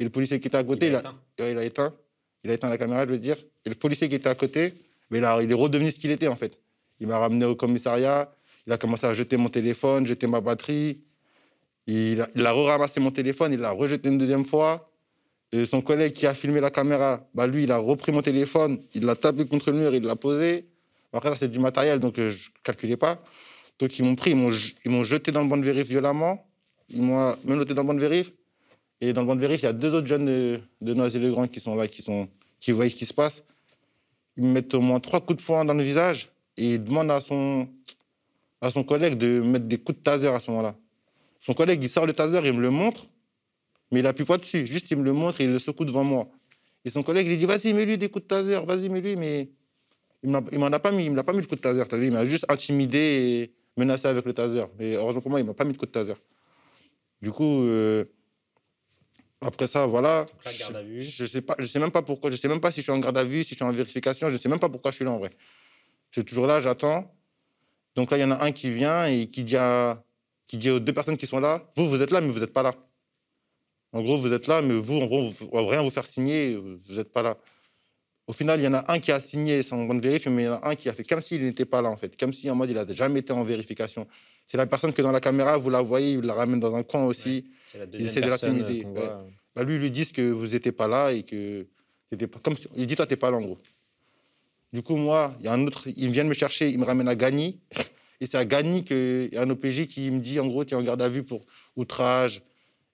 et 0.00 0.04
le 0.04 0.10
policier 0.10 0.40
qui 0.40 0.48
était 0.48 0.56
à 0.56 0.64
côté, 0.64 0.88
il 0.88 0.96
a, 0.96 0.98
éteint. 0.98 1.14
Il 1.38 1.58
a, 1.58 1.64
éteint. 1.64 1.94
Il 2.42 2.50
a 2.50 2.54
éteint 2.54 2.68
la 2.68 2.78
caméra, 2.78 3.06
je 3.06 3.12
veux 3.12 3.18
dire. 3.18 3.36
Et 3.64 3.68
le 3.68 3.76
policier 3.76 4.08
qui 4.08 4.16
était 4.16 4.28
à 4.28 4.34
côté, 4.34 4.74
mais 5.10 5.20
là, 5.20 5.40
il 5.40 5.50
est 5.50 5.54
redevenu 5.54 5.92
ce 5.92 5.98
qu'il 5.98 6.10
était 6.10 6.28
en 6.28 6.34
fait. 6.34 6.58
Il 7.02 7.08
m'a 7.08 7.18
ramené 7.18 7.44
au 7.46 7.56
commissariat, 7.56 8.32
il 8.64 8.72
a 8.72 8.78
commencé 8.78 9.04
à 9.06 9.12
jeter 9.12 9.36
mon 9.36 9.48
téléphone, 9.48 10.06
jeter 10.06 10.28
ma 10.28 10.40
batterie. 10.40 11.00
Il 11.88 12.20
a, 12.20 12.28
il 12.36 12.46
a 12.46 12.52
ramassé 12.52 13.00
mon 13.00 13.10
téléphone, 13.10 13.52
il 13.52 13.58
l'a 13.58 13.72
rejeté 13.72 14.08
une 14.08 14.18
deuxième 14.18 14.46
fois. 14.46 14.88
Son 15.66 15.82
collègue 15.82 16.12
qui 16.12 16.28
a 16.28 16.32
filmé 16.32 16.60
la 16.60 16.70
caméra, 16.70 17.28
bah 17.34 17.48
lui, 17.48 17.64
il 17.64 17.72
a 17.72 17.78
repris 17.78 18.12
mon 18.12 18.22
téléphone, 18.22 18.80
il 18.94 19.04
l'a 19.04 19.16
tapé 19.16 19.44
contre 19.46 19.72
le 19.72 19.78
mur, 19.78 19.92
il 19.92 20.04
l'a 20.04 20.14
posé. 20.14 20.68
Après, 21.12 21.28
ça, 21.30 21.36
c'est 21.36 21.48
du 21.48 21.58
matériel, 21.58 21.98
donc 21.98 22.20
euh, 22.20 22.30
je 22.30 22.50
ne 22.50 22.62
calculais 22.62 22.96
pas. 22.96 23.20
Donc, 23.80 23.98
ils 23.98 24.04
m'ont 24.04 24.14
pris, 24.14 24.30
ils 24.30 24.90
m'ont 24.90 25.04
jeté 25.04 25.32
dans 25.32 25.42
le 25.42 25.48
banc 25.48 25.56
de 25.56 25.64
vérif 25.64 25.88
violemment. 25.88 26.46
Ils 26.88 27.02
m'ont 27.02 27.34
menotté 27.44 27.74
dans 27.74 27.82
le 27.82 27.88
banc 27.88 27.94
de 27.94 28.00
vérif. 28.00 28.32
Et 29.00 29.12
dans 29.12 29.22
le 29.22 29.26
banc 29.26 29.34
de 29.34 29.40
vérif, 29.40 29.62
il 29.62 29.64
y 29.64 29.68
a 29.68 29.72
deux 29.72 29.92
autres 29.92 30.06
jeunes 30.06 30.26
de, 30.26 30.60
de 30.80 30.94
Noisy-le-Grand 30.94 31.48
qui 31.48 31.58
sont 31.58 31.74
là, 31.74 31.88
qui, 31.88 32.00
sont, 32.00 32.28
qui 32.60 32.70
voient 32.70 32.88
ce 32.88 32.94
qui 32.94 33.06
se 33.06 33.12
passe. 33.12 33.42
Ils 34.36 34.44
me 34.44 34.52
mettent 34.52 34.72
au 34.72 34.80
moins 34.80 35.00
trois 35.00 35.20
coups 35.20 35.42
de 35.42 35.44
poing 35.44 35.64
dans 35.64 35.74
le 35.74 35.82
visage 35.82 36.30
et 36.56 36.74
ils 36.74 36.84
demandent 36.84 37.10
à 37.10 37.20
son, 37.20 37.68
à 38.60 38.70
son 38.70 38.84
collègue 38.84 39.14
de 39.14 39.40
mettre 39.40 39.66
des 39.66 39.78
coups 39.78 39.98
de 39.98 40.02
taser 40.02 40.28
à 40.28 40.38
ce 40.38 40.50
moment-là. 40.50 40.76
Son 41.40 41.54
collègue, 41.54 41.82
il 41.82 41.88
sort 41.88 42.06
le 42.06 42.12
taser, 42.12 42.40
il 42.44 42.52
me 42.52 42.60
le 42.60 42.70
montre, 42.70 43.06
mais 43.90 44.00
il 44.00 44.06
appuie 44.06 44.24
pas 44.24 44.38
dessus. 44.38 44.66
Juste, 44.66 44.90
il 44.90 44.98
me 44.98 45.02
le 45.02 45.12
montre 45.12 45.40
et 45.40 45.44
il 45.44 45.52
le 45.52 45.58
secoue 45.58 45.84
devant 45.84 46.04
moi. 46.04 46.28
Et 46.84 46.90
son 46.90 47.02
collègue, 47.02 47.26
il 47.28 47.38
dit 47.38 47.46
Vas-y, 47.46 47.72
mets-lui 47.72 47.98
des 47.98 48.08
coups 48.08 48.24
de 48.24 48.28
taser, 48.28 48.60
vas-y, 48.64 48.88
mets-lui. 48.88 49.16
Mais 49.16 49.50
il 50.22 50.30
m'en 50.30 50.66
a 50.66 50.78
pas 50.78 50.92
mis, 50.92 51.06
il 51.06 51.12
m'a 51.12 51.24
pas 51.24 51.32
mis 51.32 51.40
le 51.40 51.46
coup 51.46 51.56
de 51.56 51.60
taser. 51.60 51.82
Vu, 51.92 52.06
il 52.06 52.12
m'a 52.12 52.26
juste 52.26 52.44
intimidé 52.48 52.98
et 52.98 53.54
menacé 53.76 54.06
avec 54.08 54.24
le 54.24 54.32
taser. 54.32 54.64
Mais 54.78 54.94
heureusement 54.94 55.20
pour 55.20 55.30
moi, 55.30 55.40
il 55.40 55.46
m'a 55.46 55.54
pas 55.54 55.64
mis 55.64 55.72
le 55.72 55.78
coup 55.78 55.86
de 55.86 55.90
taser. 55.90 56.14
Du 57.20 57.30
coup, 57.30 57.62
euh, 57.62 58.04
après 59.40 59.66
ça, 59.66 59.86
voilà. 59.86 60.26
Je, 60.44 61.22
ne 61.22 61.28
sais 61.28 61.42
pas, 61.42 61.56
je 61.58 61.64
sais 61.64 61.78
même 61.78 61.90
pas 61.90 62.02
pourquoi. 62.02 62.30
Je 62.30 62.36
sais 62.36 62.48
même 62.48 62.60
pas 62.60 62.70
si 62.70 62.80
je 62.80 62.82
suis 62.82 62.92
en 62.92 62.98
garde 62.98 63.18
à 63.18 63.24
vue, 63.24 63.42
si 63.42 63.50
je 63.50 63.54
suis 63.56 63.64
en 63.64 63.72
vérification. 63.72 64.30
Je 64.30 64.36
sais 64.36 64.48
même 64.48 64.60
pas 64.60 64.68
pourquoi 64.68 64.90
je 64.90 64.96
suis 64.96 65.04
là 65.04 65.10
en 65.10 65.18
vrai. 65.18 65.30
Je 66.12 66.20
suis 66.20 66.24
toujours 66.24 66.46
là, 66.46 66.60
j'attends. 66.60 67.12
Donc 67.96 68.10
là, 68.10 68.18
il 68.18 68.20
y 68.20 68.24
en 68.24 68.30
a 68.30 68.44
un 68.44 68.52
qui 68.52 68.70
vient 68.70 69.06
et 69.06 69.26
qui 69.26 69.44
dit, 69.44 69.56
qui 70.46 70.58
dit 70.58 70.70
aux 70.70 70.78
deux 70.78 70.92
personnes 70.92 71.16
qui 71.16 71.26
sont 71.26 71.40
là, 71.40 71.68
vous, 71.76 71.88
vous 71.88 72.02
êtes 72.02 72.10
là, 72.10 72.20
mais 72.20 72.28
vous 72.28 72.40
n'êtes 72.40 72.52
pas 72.52 72.62
là. 72.62 72.74
En 73.92 74.02
gros, 74.02 74.18
vous 74.18 74.32
êtes 74.32 74.46
là, 74.46 74.62
mais 74.62 74.74
vous, 74.74 75.00
en 75.00 75.06
gros, 75.06 75.32
on 75.52 75.64
va 75.64 75.70
rien 75.70 75.82
vous 75.82 75.90
faire 75.90 76.06
signer, 76.06 76.56
vous 76.56 76.94
n'êtes 76.94 77.10
pas 77.12 77.22
là. 77.22 77.36
Au 78.26 78.32
final, 78.32 78.60
il 78.60 78.64
y 78.64 78.68
en 78.68 78.74
a 78.74 78.92
un 78.92 78.98
qui 78.98 79.10
a 79.10 79.20
signé 79.20 79.62
sans 79.62 79.84
bonne 79.84 80.00
vérif, 80.00 80.26
mais 80.26 80.42
il 80.42 80.46
y 80.46 80.48
en 80.48 80.54
a 80.54 80.68
un 80.68 80.74
qui 80.74 80.88
a 80.88 80.92
fait 80.92 81.02
comme 81.02 81.20
s'il 81.20 81.42
n'était 81.44 81.64
pas 81.64 81.82
là, 81.82 81.90
en 81.90 81.96
fait. 81.96 82.18
Comme 82.18 82.32
si, 82.32 82.48
en 82.50 82.54
mode, 82.54 82.70
il 82.70 82.76
n'a 82.76 82.86
jamais 82.94 83.20
été 83.20 83.32
en 83.32 83.42
vérification. 83.42 84.06
C'est 84.46 84.56
la 84.56 84.66
personne 84.66 84.92
que 84.92 85.02
dans 85.02 85.12
la 85.12 85.20
caméra, 85.20 85.56
vous 85.56 85.70
la 85.70 85.80
voyez, 85.80 86.12
il 86.12 86.20
la 86.20 86.34
ramène 86.34 86.60
dans 86.60 86.74
un 86.74 86.82
coin 86.82 87.04
aussi. 87.04 87.50
c'est 87.66 87.78
la 87.78 87.86
deuxième 87.86 88.08
il 88.08 88.10
essaie 88.10 88.20
de 88.20 88.30
l'intimider. 88.30 88.86
Bah, 89.54 89.64
lui, 89.64 89.76
lui 89.78 89.90
dit 89.90 90.10
que 90.12 90.30
vous 90.30 90.48
n'étiez 90.48 90.72
pas 90.72 90.88
là 90.88 91.10
et 91.10 91.22
que. 91.22 91.66
Comme, 92.42 92.54
il 92.76 92.86
dit, 92.86 92.96
toi, 92.96 93.06
tu 93.06 93.12
n'es 93.12 93.16
pas 93.16 93.30
là, 93.30 93.38
en 93.38 93.40
gros. 93.40 93.58
Du 94.72 94.82
coup, 94.82 94.96
moi, 94.96 95.34
il 95.40 95.44
y 95.44 95.48
a 95.48 95.52
un 95.52 95.66
autre, 95.66 95.88
il 95.94 96.10
vient 96.12 96.24
me 96.24 96.32
chercher, 96.32 96.70
il 96.70 96.78
me 96.78 96.84
ramène 96.84 97.08
à 97.08 97.14
Gagny. 97.14 97.60
Et 98.20 98.26
c'est 98.26 98.38
à 98.38 98.44
Gagny 98.44 98.84
qu'il 98.84 99.28
y 99.32 99.36
a 99.36 99.42
un 99.42 99.50
OPJ 99.50 99.86
qui 99.86 100.10
me 100.10 100.20
dit, 100.20 100.40
en 100.40 100.46
gros, 100.46 100.64
tu 100.64 100.72
es 100.72 100.76
en 100.76 100.82
garde 100.82 101.02
à 101.02 101.08
vue 101.08 101.24
pour 101.24 101.44
outrage 101.76 102.42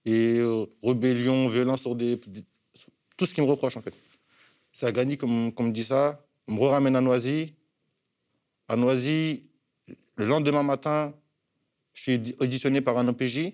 et 0.04 0.38
euh, 0.38 0.66
rébellion, 0.82 1.49
violence 1.49 1.82
sur 1.82 1.94
des, 1.94 2.18
Tout 3.16 3.26
ce 3.26 3.35
qu'il 3.35 3.44
me 3.44 3.49
reproche, 3.49 3.76
en 3.76 3.82
fait. 3.82 3.94
C'est 4.73 4.87
à 4.87 4.92
Gagny 4.92 5.16
qu'on 5.16 5.28
me 5.28 5.70
dit 5.70 5.85
ça. 5.85 6.25
On 6.49 6.54
me 6.54 6.61
ramène 6.64 6.97
à 6.97 7.00
Noisy. 7.00 7.54
À 8.66 8.75
Noisy, 8.75 9.44
le 10.16 10.26
lendemain 10.26 10.62
matin, 10.62 11.14
je 11.94 12.02
suis 12.02 12.37
auditionné 12.40 12.80
par 12.80 12.99
un 12.99 13.06
OPJ. 13.06 13.52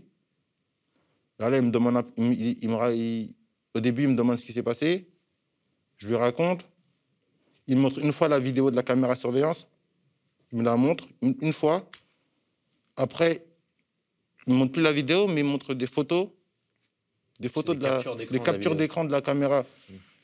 Là, 1.39 1.55
il 1.57 1.63
me 1.63 1.71
demande, 1.71 2.05
au 3.75 3.81
début, 3.81 4.05
il 4.05 4.09
me 4.09 4.17
demande 4.17 4.39
ce 4.39 4.45
qui 4.45 4.53
s'est 4.53 4.63
passé. 4.63 5.11
Je 5.99 6.09
lui 6.09 6.17
raconte. 6.17 6.65
Il 7.67 7.79
montre 7.79 7.99
une 7.99 8.13
fois 8.13 8.29
la 8.29 8.39
vidéo 8.39 8.71
de 8.71 8.77
la 8.77 8.83
caméra 8.83 9.17
surveillance. 9.17 9.67
Il 10.53 10.59
me 10.59 10.65
la 10.65 10.77
montre 10.77 11.05
une, 11.23 11.53
fois. 11.53 11.89
Après, 12.97 13.45
il 14.47 14.53
ne 14.53 14.59
montre 14.59 14.73
plus 14.73 14.83
la 14.83 14.93
vidéo, 14.93 15.27
mais 15.27 15.41
il 15.41 15.47
montre 15.47 15.75
des 15.75 15.87
photos. 15.87 16.29
Des 17.41 17.49
photos 17.49 17.77
de 17.77 17.83
la, 17.83 18.03
des 18.31 18.41
captures 18.41 18.77
d'écran 18.77 19.05
de 19.05 19.11
la 19.11 19.21
caméra. 19.21 19.65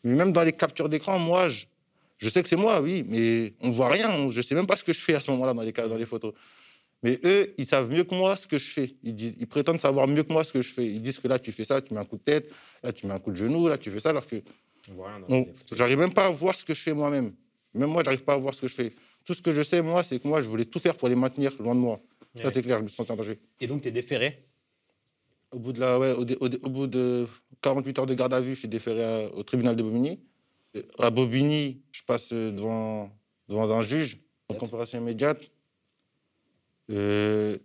Mais 0.05 0.15
même 0.15 0.33
dans 0.33 0.43
les 0.43 0.53
captures 0.53 0.89
d'écran, 0.89 1.19
moi, 1.19 1.49
je, 1.49 2.29
sais 2.29 2.43
que 2.43 2.49
c'est 2.49 2.57
moi, 2.57 2.81
oui, 2.81 3.05
mais 3.09 3.53
on 3.61 3.71
voit 3.71 3.89
rien. 3.89 4.31
Je 4.31 4.37
ne 4.37 4.43
sais 4.43 4.55
même 4.55 4.67
pas 4.67 4.77
ce 4.77 4.85
que 4.85 4.93
je 4.93 5.01
fais 5.01 5.15
à 5.15 5.21
ce 5.21 5.31
moment-là 5.33 5.53
dans 5.55 5.63
les, 5.63 5.73
dans 5.73 5.97
les 5.97 6.07
photos. 6.07 6.33
Mais 7.03 7.19
eux, 7.25 7.55
ils 7.57 7.67
savent 7.67 7.91
mieux 7.91 8.05
que 8.05 8.15
moi 8.15 8.37
ce 8.37 8.47
que 8.47 8.59
je 8.59 8.71
fais. 8.71 8.95
Ils, 9.03 9.15
disent, 9.15 9.35
ils 9.41 9.47
prétendent 9.47 9.81
savoir 9.81 10.07
mieux 10.07 10.23
que 10.23 10.33
moi 10.33 10.45
ce 10.45 10.53
que 10.53 10.63
je 10.63 10.73
fais. 10.73 10.87
Ils 10.87 11.01
disent 11.01 11.19
que 11.19 11.29
là, 11.29 11.39
tu 11.39 11.51
fais 11.51 11.65
ça, 11.65 11.81
tu 11.81 11.95
mets 11.95 12.01
un 12.01 12.05
coup 12.05 12.17
de 12.17 12.23
tête, 12.23 12.51
là, 12.83 12.93
tu 12.93 13.07
mets 13.07 13.15
un 13.15 13.19
coup 13.19 13.31
de 13.31 13.37
genou, 13.37 13.69
là, 13.69 13.79
tu 13.79 13.91
fais 13.91 14.01
ça, 14.01 14.11
alors 14.11 14.27
que. 14.27 14.37
J'arrive 15.73 15.99
même 15.99 16.13
pas 16.13 16.27
à 16.27 16.31
voir 16.31 16.55
ce 16.57 16.65
que 16.65 16.75
je 16.75 16.81
fais 16.81 16.95
moi-même. 16.95 17.35
Même 17.75 17.91
moi, 17.91 18.03
j'arrive 18.05 18.25
pas 18.25 18.35
à 18.35 18.37
voir 18.37 18.55
ce 18.55 18.61
que 18.61 18.69
je 18.69 18.75
fais. 18.75 18.93
Tout 19.25 19.35
ce 19.35 19.43
que 19.43 19.53
je 19.53 19.63
sais, 19.63 19.83
moi, 19.83 20.03
c'est 20.03 20.19
que 20.19 20.27
moi, 20.27 20.43
je 20.43 20.49
voulais 20.49 20.65
tout 20.65 20.79
faire 20.79 20.97
pour 20.97 21.09
les 21.09 21.15
maintenir 21.15 21.55
loin 21.61 21.75
de 21.75 21.81
moi. 21.81 22.01
Ça, 22.35 22.51
c'est 22.53 22.63
clair, 22.63 22.79
je 22.79 22.85
me 22.85 22.89
sens 22.89 23.09
en 23.11 23.17
danger. 23.17 23.39
Et 23.61 23.67
donc, 23.67 23.83
tu 23.83 23.89
es 23.89 23.93
déféré? 23.93 24.47
Au 25.53 25.59
bout, 25.59 25.73
de 25.73 25.81
la, 25.81 25.99
ouais, 25.99 26.13
au, 26.13 26.71
bout 26.71 26.87
de 26.87 27.27
48 27.61 27.99
heures 27.99 28.07
de 28.07 28.15
garde 28.15 28.33
à 28.33 28.41
vue, 28.41 28.55
je 28.55 28.61
suis 28.61 28.69
déféré 28.69 29.29
au 29.35 29.43
tribunal 29.43 29.75
de 29.75 29.83
Bobigny. 29.83 30.21
À 31.01 31.11
Bobigny, 31.11 31.83
je 31.91 32.03
passe 32.03 32.33
devant, 32.33 33.11
devant 33.49 33.71
un 33.73 33.83
juge 33.83 34.19
en 34.49 34.55
conférence 34.55 34.93
immédiate. 34.93 35.41
Euh, 36.91 37.59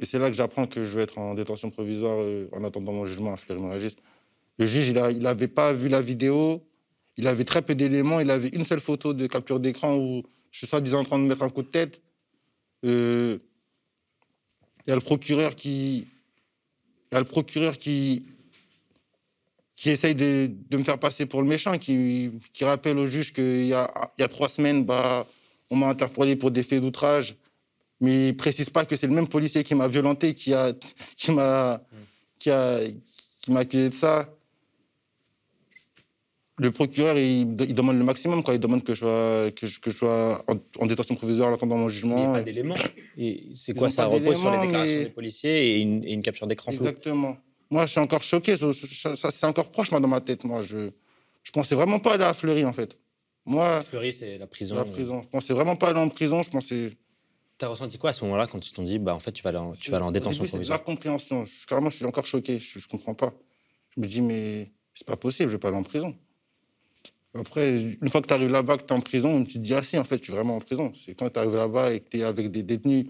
et 0.00 0.06
c'est 0.06 0.18
là 0.18 0.30
que 0.30 0.36
j'apprends 0.36 0.66
que 0.66 0.84
je 0.84 0.96
vais 0.96 1.02
être 1.02 1.18
en 1.18 1.34
détention 1.34 1.70
provisoire 1.70 2.18
euh, 2.20 2.48
en 2.52 2.64
attendant 2.64 2.92
mon 2.92 3.06
jugement 3.06 3.34
à 3.34 3.36
Fleury 3.36 3.60
Le 4.60 4.66
juge, 4.66 4.88
il 4.88 5.22
n'avait 5.22 5.48
pas 5.48 5.72
vu 5.72 5.88
la 5.88 6.02
vidéo, 6.02 6.62
il 7.16 7.26
avait 7.26 7.44
très 7.44 7.62
peu 7.62 7.74
d'éléments, 7.74 8.20
il 8.20 8.30
avait 8.30 8.48
une 8.48 8.66
seule 8.66 8.80
photo 8.80 9.14
de 9.14 9.26
capture 9.26 9.58
d'écran 9.58 9.96
où 9.96 10.22
je 10.50 10.58
suis 10.58 10.66
soi-disant 10.66 11.00
en 11.00 11.04
train 11.04 11.18
de 11.18 11.24
mettre 11.24 11.42
un 11.42 11.48
coup 11.48 11.62
de 11.62 11.68
tête. 11.68 12.02
Euh, 12.84 13.38
il 14.86 14.90
y 14.90 14.92
a 14.92 14.96
le 14.96 15.00
procureur 15.00 15.56
qui, 15.56 16.06
il 17.10 17.14
y 17.14 17.16
a 17.16 17.20
le 17.20 17.24
procureur 17.24 17.78
qui, 17.78 18.26
qui 19.76 19.88
essaye 19.88 20.14
de, 20.14 20.50
me 20.76 20.84
faire 20.84 20.98
passer 20.98 21.24
pour 21.24 21.40
le 21.40 21.48
méchant, 21.48 21.78
qui, 21.78 22.30
rappelle 22.60 22.98
au 22.98 23.06
juge 23.06 23.32
qu'il 23.32 23.64
y 23.64 23.72
a, 23.72 23.90
a 24.18 24.28
trois 24.28 24.50
semaines, 24.50 24.84
bah, 24.84 25.26
on 25.70 25.76
m'a 25.76 25.88
interpellé 25.88 26.36
pour 26.36 26.50
des 26.50 26.64
faits 26.64 26.82
d'outrage, 26.82 27.34
mais 27.98 28.28
il 28.28 28.32
ne 28.32 28.36
précise 28.36 28.68
pas 28.68 28.84
que 28.84 28.94
c'est 28.94 29.06
le 29.06 29.14
même 29.14 29.28
policier 29.28 29.64
qui 29.64 29.74
m'a 29.74 29.88
violenté, 29.88 30.34
qui 30.34 30.50
m'a 30.50 30.72
qui 31.16 31.32
m'a 31.32 31.80
qui 32.38 32.50
a, 32.50 32.80
qui 33.42 33.52
m'a 33.52 33.60
accusé 33.60 33.88
de 33.88 33.94
ça 33.94 34.28
le 36.60 36.70
procureur, 36.70 37.16
il, 37.16 37.56
demande 37.56 37.96
le 37.96 38.04
maximum. 38.04 38.42
Quoi. 38.42 38.54
Il 38.54 38.60
demande 38.60 38.84
que 38.84 38.94
je 38.94 39.00
sois, 39.00 39.50
que 39.52 39.66
je, 39.66 39.80
que 39.80 39.90
je 39.90 39.96
sois 39.96 40.44
en, 40.78 40.86
détention 40.86 41.14
provisoire 41.14 41.50
en 41.50 41.54
attendant 41.54 41.78
mon 41.78 41.88
jugement. 41.88 42.16
Il 42.16 42.20
n'y 42.20 42.26
a 42.26 42.32
pas 42.32 42.42
d'éléments. 42.42 42.74
C'est 43.56 43.74
quoi 43.74 43.88
Ça 43.88 44.04
repose 44.04 44.38
sur 44.38 44.50
les 44.50 44.66
déclarations 44.66 45.02
des 45.04 45.08
policiers 45.08 45.76
et 45.76 45.80
une, 45.80 46.22
capture 46.22 46.46
d'écran 46.46 46.70
flou? 46.70 46.82
Exactement. 46.82 47.38
Moi, 47.70 47.86
je 47.86 47.92
suis 47.92 48.00
encore 48.00 48.22
choqué. 48.22 48.56
Ça, 48.58 49.30
c'est 49.30 49.46
encore 49.46 49.70
proche 49.70 49.90
moi, 49.90 50.00
dans 50.00 50.08
ma 50.08 50.20
tête. 50.20 50.44
Moi, 50.44 50.60
je 50.62 50.76
ne 50.76 50.90
pensais 51.50 51.74
vraiment 51.74 51.98
pas 51.98 52.14
aller 52.14 52.24
à 52.24 52.34
Fleury, 52.34 52.66
en 52.66 52.74
fait. 52.74 52.98
Moi, 53.46 53.80
Fleury, 53.82 54.12
c'est 54.12 54.36
la 54.36 54.46
prison. 54.46 54.74
La 54.74 54.84
prison. 54.84 55.22
Je 55.22 55.28
pensais 55.28 55.54
vraiment 55.54 55.76
pas 55.76 55.88
aller 55.88 56.00
en 56.00 56.10
prison. 56.10 56.42
Je 56.42 56.50
pensais. 56.50 56.90
as 57.62 57.68
ressenti 57.68 57.96
quoi 57.96 58.10
à 58.10 58.12
ce 58.12 58.22
moment-là 58.24 58.46
quand 58.46 58.66
ils 58.66 58.72
t'ont 58.72 58.84
dit, 58.84 58.98
bah, 58.98 59.14
en 59.14 59.18
fait, 59.18 59.32
tu 59.32 59.42
vas 59.42 59.48
aller 59.48 59.58
en, 59.58 59.72
tu 59.72 59.90
vas 59.90 59.96
aller 59.96 60.06
en 60.06 60.12
détention 60.12 60.44
provisoire 60.44 60.78
C'est 60.78 60.82
la 60.82 60.84
compréhension. 60.84 61.46
Je, 61.46 61.66
carrément, 61.66 61.88
je 61.88 61.96
suis 61.96 62.04
encore 62.04 62.26
choqué. 62.26 62.58
Je, 62.58 62.78
ne 62.78 62.84
comprends 62.84 63.14
pas. 63.14 63.32
Je 63.96 64.02
me 64.02 64.06
dis, 64.06 64.20
mais 64.20 64.70
c'est 64.94 65.06
pas 65.06 65.16
possible, 65.16 65.48
je 65.48 65.54
vais 65.54 65.58
pas 65.58 65.68
aller 65.68 65.78
en 65.78 65.84
prison. 65.84 66.14
Après, 67.34 67.80
une 68.00 68.08
fois 68.08 68.20
que 68.20 68.26
tu 68.26 68.34
arrives 68.34 68.50
là-bas, 68.50 68.76
que 68.76 68.82
tu 68.82 68.92
es 68.92 68.96
en 68.96 69.00
prison, 69.00 69.44
tu 69.44 69.54
te 69.54 69.58
dis, 69.58 69.74
ah 69.74 69.82
si, 69.84 69.96
en 69.96 70.04
fait, 70.04 70.18
je 70.18 70.24
suis 70.24 70.32
vraiment 70.32 70.56
en 70.56 70.60
prison. 70.60 70.92
C'est 70.94 71.14
quand 71.14 71.30
tu 71.30 71.38
arrives 71.38 71.54
là-bas 71.54 71.92
et 71.92 72.00
que 72.00 72.08
tu 72.08 72.18
es 72.18 72.24
avec 72.24 72.50
des 72.50 72.62
détenus 72.62 73.06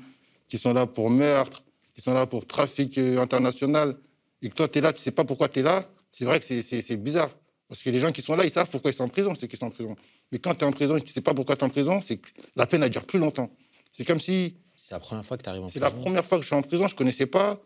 qui 0.47 0.59
sont 0.59 0.75
là 0.75 0.87
pour 0.87 1.09
meurtre, 1.09 1.65
qui 1.95 2.03
sont 2.03 2.13
là 2.13 2.27
pour 2.27 2.47
trafic 2.47 2.99
euh, 2.99 3.19
international, 3.19 3.97
et 4.43 4.49
que 4.49 4.55
toi, 4.55 4.69
tu 4.69 4.79
es 4.79 4.83
là, 4.83 4.93
tu 4.93 5.03
sais 5.03 5.11
pas 5.11 5.25
pourquoi 5.25 5.49
tu 5.49 5.61
es 5.61 5.63
là, 5.63 5.89
c'est 6.11 6.25
vrai 6.25 6.41
que 6.41 6.45
c'est 6.47 6.97
bizarre. 6.97 7.31
Parce 7.69 7.83
que 7.83 7.91
les 7.91 8.01
gens 8.01 8.11
qui 8.11 8.21
sont 8.21 8.35
là, 8.35 8.45
ils 8.45 8.51
savent 8.51 8.69
pourquoi 8.69 8.91
ils 8.91 8.95
sont 8.95 9.05
en 9.05 9.09
prison, 9.09 9.33
c'est 9.35 9.47
qu'ils 9.47 9.59
sont 9.59 9.67
en 9.67 9.71
prison. 9.71 9.95
Mais 10.33 10.39
quand 10.39 10.55
tu 10.55 10.65
es 10.65 10.67
en 10.67 10.73
prison 10.73 10.97
et 10.97 11.01
que 11.01 11.07
tu 11.07 11.13
sais 11.13 11.21
pas 11.21 11.35
pourquoi 11.35 11.57
tu 11.57 11.61
es 11.61 11.65
en 11.65 11.71
prison, 11.71 12.01
c'est 12.01 12.17
que 12.17 12.29
la 12.57 12.67
peine, 12.67 12.83
elle 12.83 12.91
dure 12.91 13.07
plus 13.07 13.19
longtemps. 13.19 13.51
C'est 13.93 14.05
comme 14.05 14.19
si... 14.19 14.57
C'est 14.75 14.93
la 14.93 15.01
première 15.01 15.25
fois 15.25 15.37
que 15.37 15.43
tu 15.43 15.49
arrives 15.49 15.63
en 15.63 15.67
prison. 15.67 15.79
C'est 15.79 15.85
la 15.85 15.91
première 15.91 16.25
fois 16.25 16.39
que 16.39 16.43
je 16.43 16.49
suis 16.49 16.57
en 16.57 16.63
prison, 16.63 16.89
je 16.89 16.95
connaissais 16.95 17.27
pas. 17.27 17.61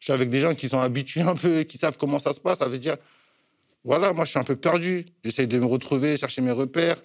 Je 0.00 0.06
suis 0.06 0.12
avec 0.12 0.28
des 0.28 0.40
gens 0.40 0.54
qui 0.54 0.68
sont 0.68 0.80
habitués 0.80 1.22
un 1.22 1.34
peu, 1.34 1.62
qui 1.62 1.78
savent 1.78 1.96
comment 1.96 2.18
ça 2.18 2.32
se 2.32 2.40
passe. 2.40 2.58
Ça 2.58 2.68
veut 2.68 2.78
dire, 2.78 2.96
voilà, 3.84 4.14
moi, 4.14 4.24
je 4.24 4.30
suis 4.30 4.38
un 4.38 4.44
peu 4.44 4.56
perdu. 4.56 5.04
J'essaye 5.22 5.46
de 5.46 5.58
me 5.58 5.66
retrouver, 5.66 6.16
chercher 6.16 6.40
mes 6.40 6.50
repères, 6.50 7.02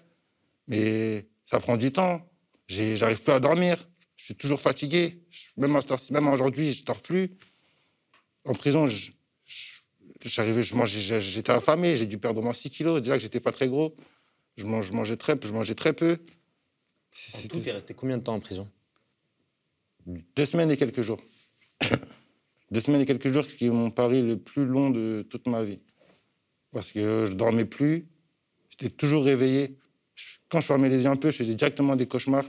mais 0.67 1.27
ça 1.45 1.59
prend 1.59 1.75
du 1.75 1.91
temps. 1.91 2.25
J'arrive 2.67 3.21
plus 3.21 3.33
à 3.33 3.39
dormir. 3.39 3.89
Je 4.15 4.25
suis 4.25 4.35
toujours 4.35 4.61
fatigué. 4.61 5.21
Même, 5.57 5.77
même 6.11 6.27
aujourd'hui, 6.27 6.71
je 6.71 6.81
ne 6.81 6.85
dors 6.85 7.01
plus. 7.01 7.31
En 8.45 8.53
prison, 8.53 8.87
j'arrivais, 10.21 10.63
j'étais 10.63 11.51
affamé, 11.51 11.97
j'ai 11.97 12.05
dû 12.05 12.17
perdre 12.17 12.39
au 12.39 12.43
moins 12.43 12.53
6 12.53 12.69
kilos. 12.69 13.01
Déjà 13.01 13.17
que 13.17 13.23
j'étais 13.23 13.41
pas 13.41 13.51
très 13.51 13.67
gros. 13.67 13.95
Je, 14.55 14.65
mangeais, 14.65 15.17
très, 15.17 15.37
je 15.41 15.51
mangeais 15.51 15.75
très 15.75 15.93
peu. 15.93 16.17
En 17.33 17.41
tout, 17.47 17.59
t'es 17.59 17.71
resté 17.71 17.93
combien 17.93 18.17
de 18.17 18.23
temps 18.23 18.35
en 18.35 18.39
prison? 18.39 18.67
Deux 20.05 20.45
semaines 20.45 20.71
et 20.71 20.77
quelques 20.77 21.01
jours. 21.01 21.19
Deux 22.71 22.81
semaines 22.81 23.01
et 23.01 23.05
quelques 23.05 23.31
jours, 23.33 23.45
ce 23.45 23.55
qui 23.55 23.65
est 23.65 23.69
mon 23.69 23.89
pari 23.89 24.21
le 24.21 24.37
plus 24.37 24.65
long 24.65 24.91
de 24.91 25.25
toute 25.29 25.47
ma 25.47 25.63
vie. 25.63 25.79
Parce 26.71 26.91
que 26.91 27.27
je 27.27 27.33
dormais 27.33 27.65
plus, 27.65 28.07
j'étais 28.69 28.89
toujours 28.89 29.23
réveillé. 29.23 29.77
Quand 30.49 30.61
je 30.61 30.67
fermais 30.67 30.89
les 30.89 31.03
yeux 31.03 31.09
un 31.09 31.15
peu, 31.15 31.31
je 31.31 31.37
faisais 31.37 31.55
directement 31.55 31.95
des 31.95 32.07
cauchemars. 32.07 32.45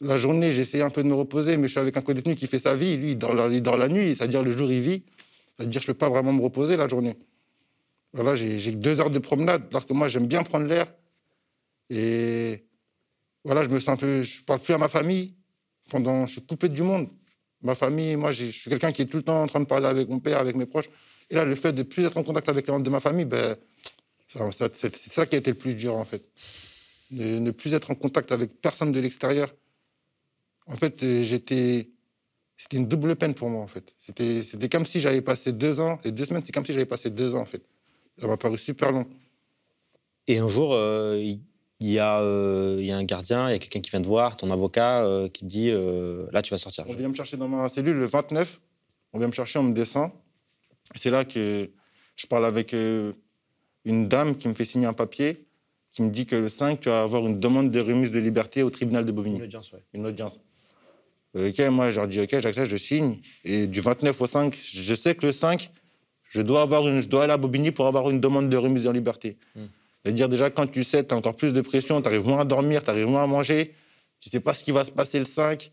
La 0.00 0.18
journée, 0.18 0.52
j'essayais 0.52 0.82
un 0.82 0.90
peu 0.90 1.02
de 1.02 1.08
me 1.08 1.14
reposer, 1.14 1.56
mais 1.56 1.68
je 1.68 1.72
suis 1.72 1.80
avec 1.80 1.96
un 1.96 2.02
co-détenu 2.02 2.34
qui 2.34 2.46
fait 2.46 2.58
sa 2.58 2.74
vie. 2.74 2.96
Lui, 2.96 3.10
il 3.12 3.18
dort, 3.18 3.34
la, 3.34 3.88
nuit, 3.88 4.16
c'est-à-dire 4.16 4.42
le 4.42 4.56
jour, 4.56 4.70
il 4.70 4.80
vit. 4.80 5.04
C'est-à-dire 5.56 5.80
je 5.80 5.86
ne 5.86 5.92
peux 5.92 5.98
pas 5.98 6.08
vraiment 6.08 6.32
me 6.32 6.42
reposer 6.42 6.76
la 6.76 6.88
journée. 6.88 7.16
Voilà, 8.12 8.36
j'ai 8.36 8.72
deux 8.72 9.00
heures 9.00 9.10
de 9.10 9.18
promenade, 9.18 9.66
alors 9.70 9.86
que 9.86 9.92
moi, 9.92 10.08
j'aime 10.08 10.26
bien 10.26 10.42
prendre 10.42 10.66
l'air. 10.66 10.92
Et 11.90 12.64
voilà, 13.44 13.64
je 13.64 13.68
me 13.68 13.80
sens 13.80 13.94
un 13.94 13.96
peu. 13.96 14.24
Je 14.24 14.42
parle 14.42 14.60
plus 14.60 14.74
à 14.74 14.78
ma 14.78 14.88
famille. 14.88 15.34
Pendant, 15.90 16.26
je 16.26 16.32
suis 16.32 16.46
coupé 16.46 16.68
du 16.68 16.82
monde. 16.82 17.08
Ma 17.62 17.74
famille, 17.74 18.16
moi, 18.16 18.32
je 18.32 18.46
suis 18.46 18.70
quelqu'un 18.70 18.92
qui 18.92 19.02
est 19.02 19.06
tout 19.06 19.18
le 19.18 19.22
temps 19.22 19.42
en 19.42 19.46
train 19.46 19.60
de 19.60 19.64
parler 19.66 19.86
avec 19.86 20.08
mon 20.08 20.18
père, 20.18 20.38
avec 20.38 20.56
mes 20.56 20.66
proches. 20.66 20.88
Et 21.30 21.34
là, 21.34 21.44
le 21.44 21.54
fait 21.54 21.72
de 21.72 21.82
plus 21.82 22.04
être 22.04 22.16
en 22.16 22.22
contact 22.22 22.48
avec 22.48 22.66
les 22.66 22.72
membres 22.72 22.84
de 22.84 22.90
ma 22.90 23.00
famille, 23.00 23.24
ben, 23.24 23.56
c'est 24.28 25.12
ça 25.12 25.26
qui 25.26 25.36
a 25.36 25.38
été 25.38 25.50
le 25.50 25.56
plus 25.56 25.74
dur, 25.74 25.96
en 25.96 26.04
fait. 26.04 26.22
De 27.10 27.38
ne 27.38 27.50
plus 27.50 27.74
être 27.74 27.90
en 27.90 27.94
contact 27.94 28.32
avec 28.32 28.60
personne 28.60 28.92
de 28.92 29.00
l'extérieur. 29.00 29.54
En 30.66 30.76
fait, 30.76 31.02
euh, 31.02 31.22
j'étais. 31.22 31.90
C'était 32.56 32.76
une 32.76 32.86
double 32.86 33.16
peine 33.16 33.34
pour 33.34 33.50
moi, 33.50 33.62
en 33.62 33.66
fait. 33.66 33.94
C'était 33.98 34.68
comme 34.68 34.86
si 34.86 35.00
j'avais 35.00 35.22
passé 35.22 35.52
deux 35.52 35.80
ans. 35.80 35.98
Les 36.04 36.12
deux 36.12 36.24
semaines, 36.24 36.42
c'est 36.44 36.52
comme 36.52 36.64
si 36.64 36.72
j'avais 36.72 36.86
passé 36.86 37.10
deux 37.10 37.34
ans, 37.34 37.40
en 37.40 37.46
fait. 37.46 37.62
Ça 38.18 38.28
m'a 38.28 38.36
paru 38.36 38.56
super 38.58 38.92
long. 38.92 39.06
Et 40.28 40.38
un 40.38 40.48
jour, 40.48 40.72
euh, 40.72 41.20
il 41.20 41.40
y, 41.80 41.98
a, 41.98 42.20
euh, 42.20 42.78
y 42.80 42.92
a 42.92 42.96
un 42.96 43.04
gardien, 43.04 43.48
il 43.48 43.52
y 43.52 43.54
a 43.56 43.58
quelqu'un 43.58 43.80
qui 43.80 43.90
vient 43.90 44.00
te 44.00 44.06
voir, 44.06 44.36
ton 44.36 44.50
avocat, 44.52 45.04
qui 45.32 45.44
dit 45.44 45.70
Là, 45.70 46.42
tu 46.42 46.54
vas 46.54 46.58
sortir. 46.58 46.84
On 46.88 46.94
vient 46.94 47.08
me 47.08 47.14
chercher 47.14 47.36
dans 47.36 47.48
ma 47.48 47.68
cellule 47.68 47.96
le 47.96 48.06
29. 48.06 48.60
On 49.12 49.18
vient 49.18 49.28
me 49.28 49.32
chercher, 49.32 49.58
on 49.58 49.64
me 49.64 49.74
descend. 49.74 50.12
C'est 50.94 51.10
là 51.10 51.24
que 51.24 51.70
je 52.16 52.26
parle 52.26 52.46
avec 52.46 52.72
une 52.72 54.08
dame 54.08 54.36
qui 54.36 54.48
me 54.48 54.54
fait 54.54 54.64
signer 54.64 54.86
un 54.86 54.92
papier 54.92 55.46
qui 55.94 56.02
me 56.02 56.10
dit 56.10 56.26
que 56.26 56.34
le 56.34 56.48
5, 56.48 56.80
tu 56.80 56.88
vas 56.88 57.02
avoir 57.02 57.24
une 57.24 57.38
demande 57.38 57.70
de 57.70 57.80
remise 57.80 58.10
de 58.10 58.18
liberté 58.18 58.64
au 58.64 58.70
tribunal 58.70 59.06
de 59.06 59.12
Bobigny. 59.12 59.36
Une 59.36 59.44
audience, 59.44 59.72
oui. 59.72 59.78
Une 59.92 60.06
audience. 60.06 60.40
Ok, 61.38 61.58
moi, 61.70 61.92
je 61.92 62.00
leur 62.00 62.08
dis, 62.08 62.20
ok, 62.20 62.30
j'accepte, 62.40 62.68
je 62.68 62.76
signe. 62.76 63.20
Et 63.44 63.68
du 63.68 63.80
29 63.80 64.20
au 64.20 64.26
5, 64.26 64.56
je 64.56 64.94
sais 64.94 65.14
que 65.14 65.26
le 65.26 65.32
5, 65.32 65.70
je 66.30 66.42
dois, 66.42 66.62
avoir 66.62 66.86
une, 66.88 67.00
je 67.00 67.08
dois 67.08 67.24
aller 67.24 67.32
à 67.32 67.36
Bobigny 67.36 67.70
pour 67.70 67.86
avoir 67.86 68.10
une 68.10 68.20
demande 68.20 68.50
de 68.50 68.56
remise 68.56 68.88
en 68.88 68.92
liberté. 68.92 69.36
Hmm. 69.54 69.66
C'est-à-dire, 70.02 70.28
déjà, 70.28 70.50
quand 70.50 70.66
tu 70.66 70.82
sais, 70.82 71.04
tu 71.06 71.14
as 71.14 71.16
encore 71.16 71.36
plus 71.36 71.52
de 71.52 71.60
pression, 71.60 72.02
tu 72.02 72.08
arrives 72.08 72.26
moins 72.26 72.40
à 72.40 72.44
dormir, 72.44 72.82
tu 72.82 72.90
arrives 72.90 73.06
moins 73.06 73.22
à 73.22 73.26
manger, 73.28 73.72
tu 74.18 74.30
sais 74.30 74.40
pas 74.40 74.52
ce 74.52 74.64
qui 74.64 74.72
va 74.72 74.84
se 74.84 74.90
passer 74.90 75.20
le 75.20 75.26
5. 75.26 75.70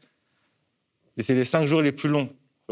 Et 1.17 1.23
c'est 1.23 1.33
les 1.33 1.45
5 1.45 1.65
jours 1.65 1.81
les 1.81 1.91
plus 1.91 2.09
longs. 2.09 2.29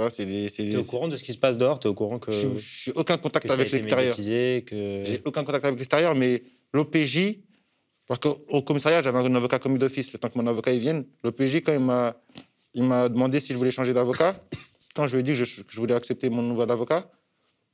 Tu 0.10 0.72
es 0.72 0.76
au 0.78 0.84
courant 0.84 1.08
de 1.08 1.18
ce 1.18 1.24
qui 1.24 1.34
se 1.34 1.38
passe 1.38 1.58
dehors? 1.58 1.80
Tu 1.80 1.88
es 1.88 1.90
au 1.90 1.94
courant 1.94 2.20
que. 2.20 2.32
Je 2.32 2.48
n'ai 2.48 2.98
aucun 2.98 3.18
contact 3.18 3.50
avec 3.50 3.72
l'extérieur. 3.72 4.16
Que... 4.16 5.04
J'ai 5.04 5.22
aucun 5.26 5.44
contact 5.44 5.66
avec 5.66 5.78
l'extérieur, 5.78 6.16
mais 6.16 6.44
l'OPJ, 6.74 7.38
parce 8.08 8.20
qu'au 8.20 8.62
commissariat, 8.62 9.04
j'avais 9.04 9.18
un 9.18 9.36
avocat 9.36 9.60
commis 9.60 9.78
d'office, 9.78 10.12
le 10.14 10.20
temps 10.20 10.30
que 10.30 10.38
mon 10.38 10.48
avocat 10.48 10.74
y 10.74 10.80
vienne. 10.80 11.06
L'OPJ, 11.24 11.62
quand 11.66 11.74
il 11.74 11.80
m'a, 11.80 12.16
il 12.74 12.84
m'a 12.84 13.10
demandé 13.10 13.40
si 13.40 13.54
je 13.54 13.58
voulais 13.58 13.72
changer 13.72 13.94
d'avocat, 13.94 14.42
quand 14.96 15.08
je 15.08 15.16
lui 15.16 15.20
ai 15.22 15.24
dit 15.24 15.36
que 15.36 15.46
je, 15.46 15.62
voulais 15.76 15.96
accepter 15.96 16.30
mon 16.30 16.42
nouvel 16.42 16.72
avocat, 16.72 17.10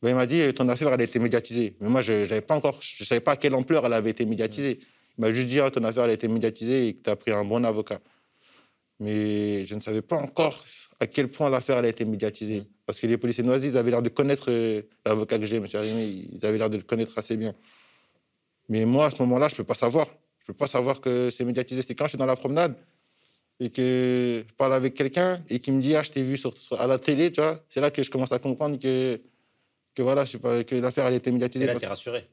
ben, 0.01 0.09
il 0.09 0.15
m'a 0.15 0.25
dit 0.25 0.53
ton 0.53 0.67
affaire, 0.69 0.91
elle 0.93 1.01
a 1.01 1.03
été 1.03 1.19
médiatisée. 1.19 1.77
Mais 1.79 1.89
moi, 1.89 2.01
je 2.01 2.33
ne 2.33 2.39
pas 2.39 2.55
encore, 2.55 2.79
je 2.81 3.03
savais 3.03 3.21
pas 3.21 3.31
à 3.31 3.35
quelle 3.37 3.55
ampleur 3.55 3.85
elle 3.85 3.93
avait 3.93 4.11
été 4.11 4.25
médiatisée. 4.25 4.79
Il 5.17 5.21
m'a 5.21 5.31
juste 5.31 5.47
dit 5.47 5.59
ah, 5.59 5.71
ton 5.71 5.83
affaire, 5.83 6.03
elle 6.03 6.11
a 6.11 6.13
été 6.13 6.27
médiatisée 6.27 6.87
et 6.87 6.93
que 6.95 7.03
tu 7.03 7.09
as 7.09 7.15
pris 7.15 7.31
un 7.31 7.45
bon 7.45 7.63
avocat. 7.63 7.99
Mais 8.99 9.65
je 9.65 9.75
ne 9.75 9.81
savais 9.81 10.01
pas 10.01 10.15
encore 10.15 10.63
à 10.99 11.07
quel 11.07 11.27
point 11.27 11.49
l'affaire 11.49 11.77
a 11.77 11.87
été 11.87 12.05
médiatisée. 12.05 12.61
Mm. 12.61 12.65
Parce 12.85 12.99
que 12.99 13.07
les 13.07 13.17
policiers 13.17 13.43
noisis, 13.43 13.69
ils 13.69 13.77
avaient 13.77 13.91
l'air 13.91 14.01
de 14.01 14.09
connaître 14.09 14.45
euh, 14.49 14.81
l'avocat 15.05 15.39
que 15.39 15.45
j'ai, 15.45 15.57
M. 15.57 15.65
Arimi, 15.73 16.29
ils 16.33 16.45
avaient 16.45 16.57
l'air 16.57 16.69
de 16.69 16.77
le 16.77 16.83
connaître 16.83 17.17
assez 17.17 17.35
bien. 17.35 17.53
Mais 18.69 18.85
moi, 18.85 19.07
à 19.07 19.09
ce 19.09 19.21
moment-là, 19.23 19.47
je 19.47 19.53
ne 19.53 19.57
peux 19.57 19.63
pas 19.63 19.75
savoir. 19.75 20.07
Je 20.39 20.51
ne 20.51 20.53
peux 20.53 20.59
pas 20.59 20.67
savoir 20.67 21.01
que 21.01 21.29
c'est 21.29 21.45
médiatisé. 21.45 21.81
C'est 21.81 21.95
quand 21.95 22.05
je 22.05 22.09
suis 22.09 22.17
dans 22.17 22.25
la 22.25 22.35
promenade 22.35 22.75
et 23.59 23.69
que 23.69 24.43
je 24.47 24.53
parle 24.55 24.73
avec 24.73 24.93
quelqu'un 24.93 25.43
et 25.49 25.59
qui 25.59 25.71
me 25.71 25.81
dit 25.81 25.95
Ah, 25.95 26.03
je 26.03 26.11
t'ai 26.11 26.23
vu 26.23 26.37
sur, 26.37 26.53
à 26.79 26.87
la 26.87 26.99
télé, 26.99 27.31
tu 27.31 27.41
vois. 27.41 27.63
C'est 27.69 27.81
là 27.81 27.89
que 27.89 28.03
je 28.03 28.11
commence 28.11 28.31
à 28.31 28.39
comprendre 28.39 28.77
que, 28.77 29.19
que, 29.95 30.01
voilà, 30.01 30.25
je 30.25 30.37
pas, 30.37 30.63
que 30.63 30.75
l'affaire 30.75 31.05
a 31.05 31.11
été 31.11 31.31
médiatisée. 31.31 31.65
Et 31.65 31.67
là, 31.67 31.75
tu 31.75 31.85
es 31.85 31.87
rassuré 31.87 32.27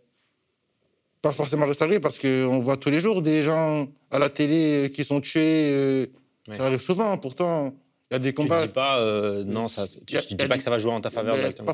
Pas 1.23 1.33
forcément 1.33 1.67
rassuré 1.67 2.01
parce 2.01 2.19
qu'on 2.19 2.61
voit 2.61 2.77
tous 2.77 2.91
les 2.91 3.01
jours 3.01 3.23
des 3.23 3.43
gens 3.43 3.89
à 4.11 4.19
la 4.19 4.29
télé 4.29 4.91
qui 4.95 5.05
sont 5.05 5.21
tués. 5.21 5.71
Euh, 5.73 6.07
ça 6.47 6.67
arrive 6.67 6.81
souvent, 6.81 7.17
pourtant. 7.19 7.75
Il 8.11 8.15
y 8.15 8.17
a 8.17 8.19
des 8.19 8.35
combats. 8.35 8.57
Tu 8.57 8.63
ne 8.63 8.67
dis 8.67 8.73
pas, 8.75 9.01
euh, 9.01 9.43
non, 9.45 9.69
ça, 9.69 9.87
tu, 9.87 10.35
dis 10.35 10.47
pas 10.47 10.59
que 10.59 10.63
ça 10.63 10.69
va 10.69 10.79
jouer 10.79 10.93
en 10.93 11.01
ta 11.01 11.09
faveur 11.09 11.35
directement. 11.35 11.73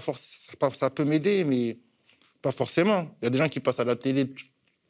Pas 0.59 0.71
ça 0.71 0.89
peut 0.89 1.05
m'aider, 1.05 1.45
mais 1.45 1.79
pas 2.43 2.53
forcément. 2.53 3.11
Il 3.21 3.25
y 3.25 3.27
a 3.27 3.31
des 3.31 3.39
gens 3.39 3.49
qui 3.49 3.59
passent 3.59 3.81
à 3.81 3.85
la 3.85 3.97
télé 3.97 4.27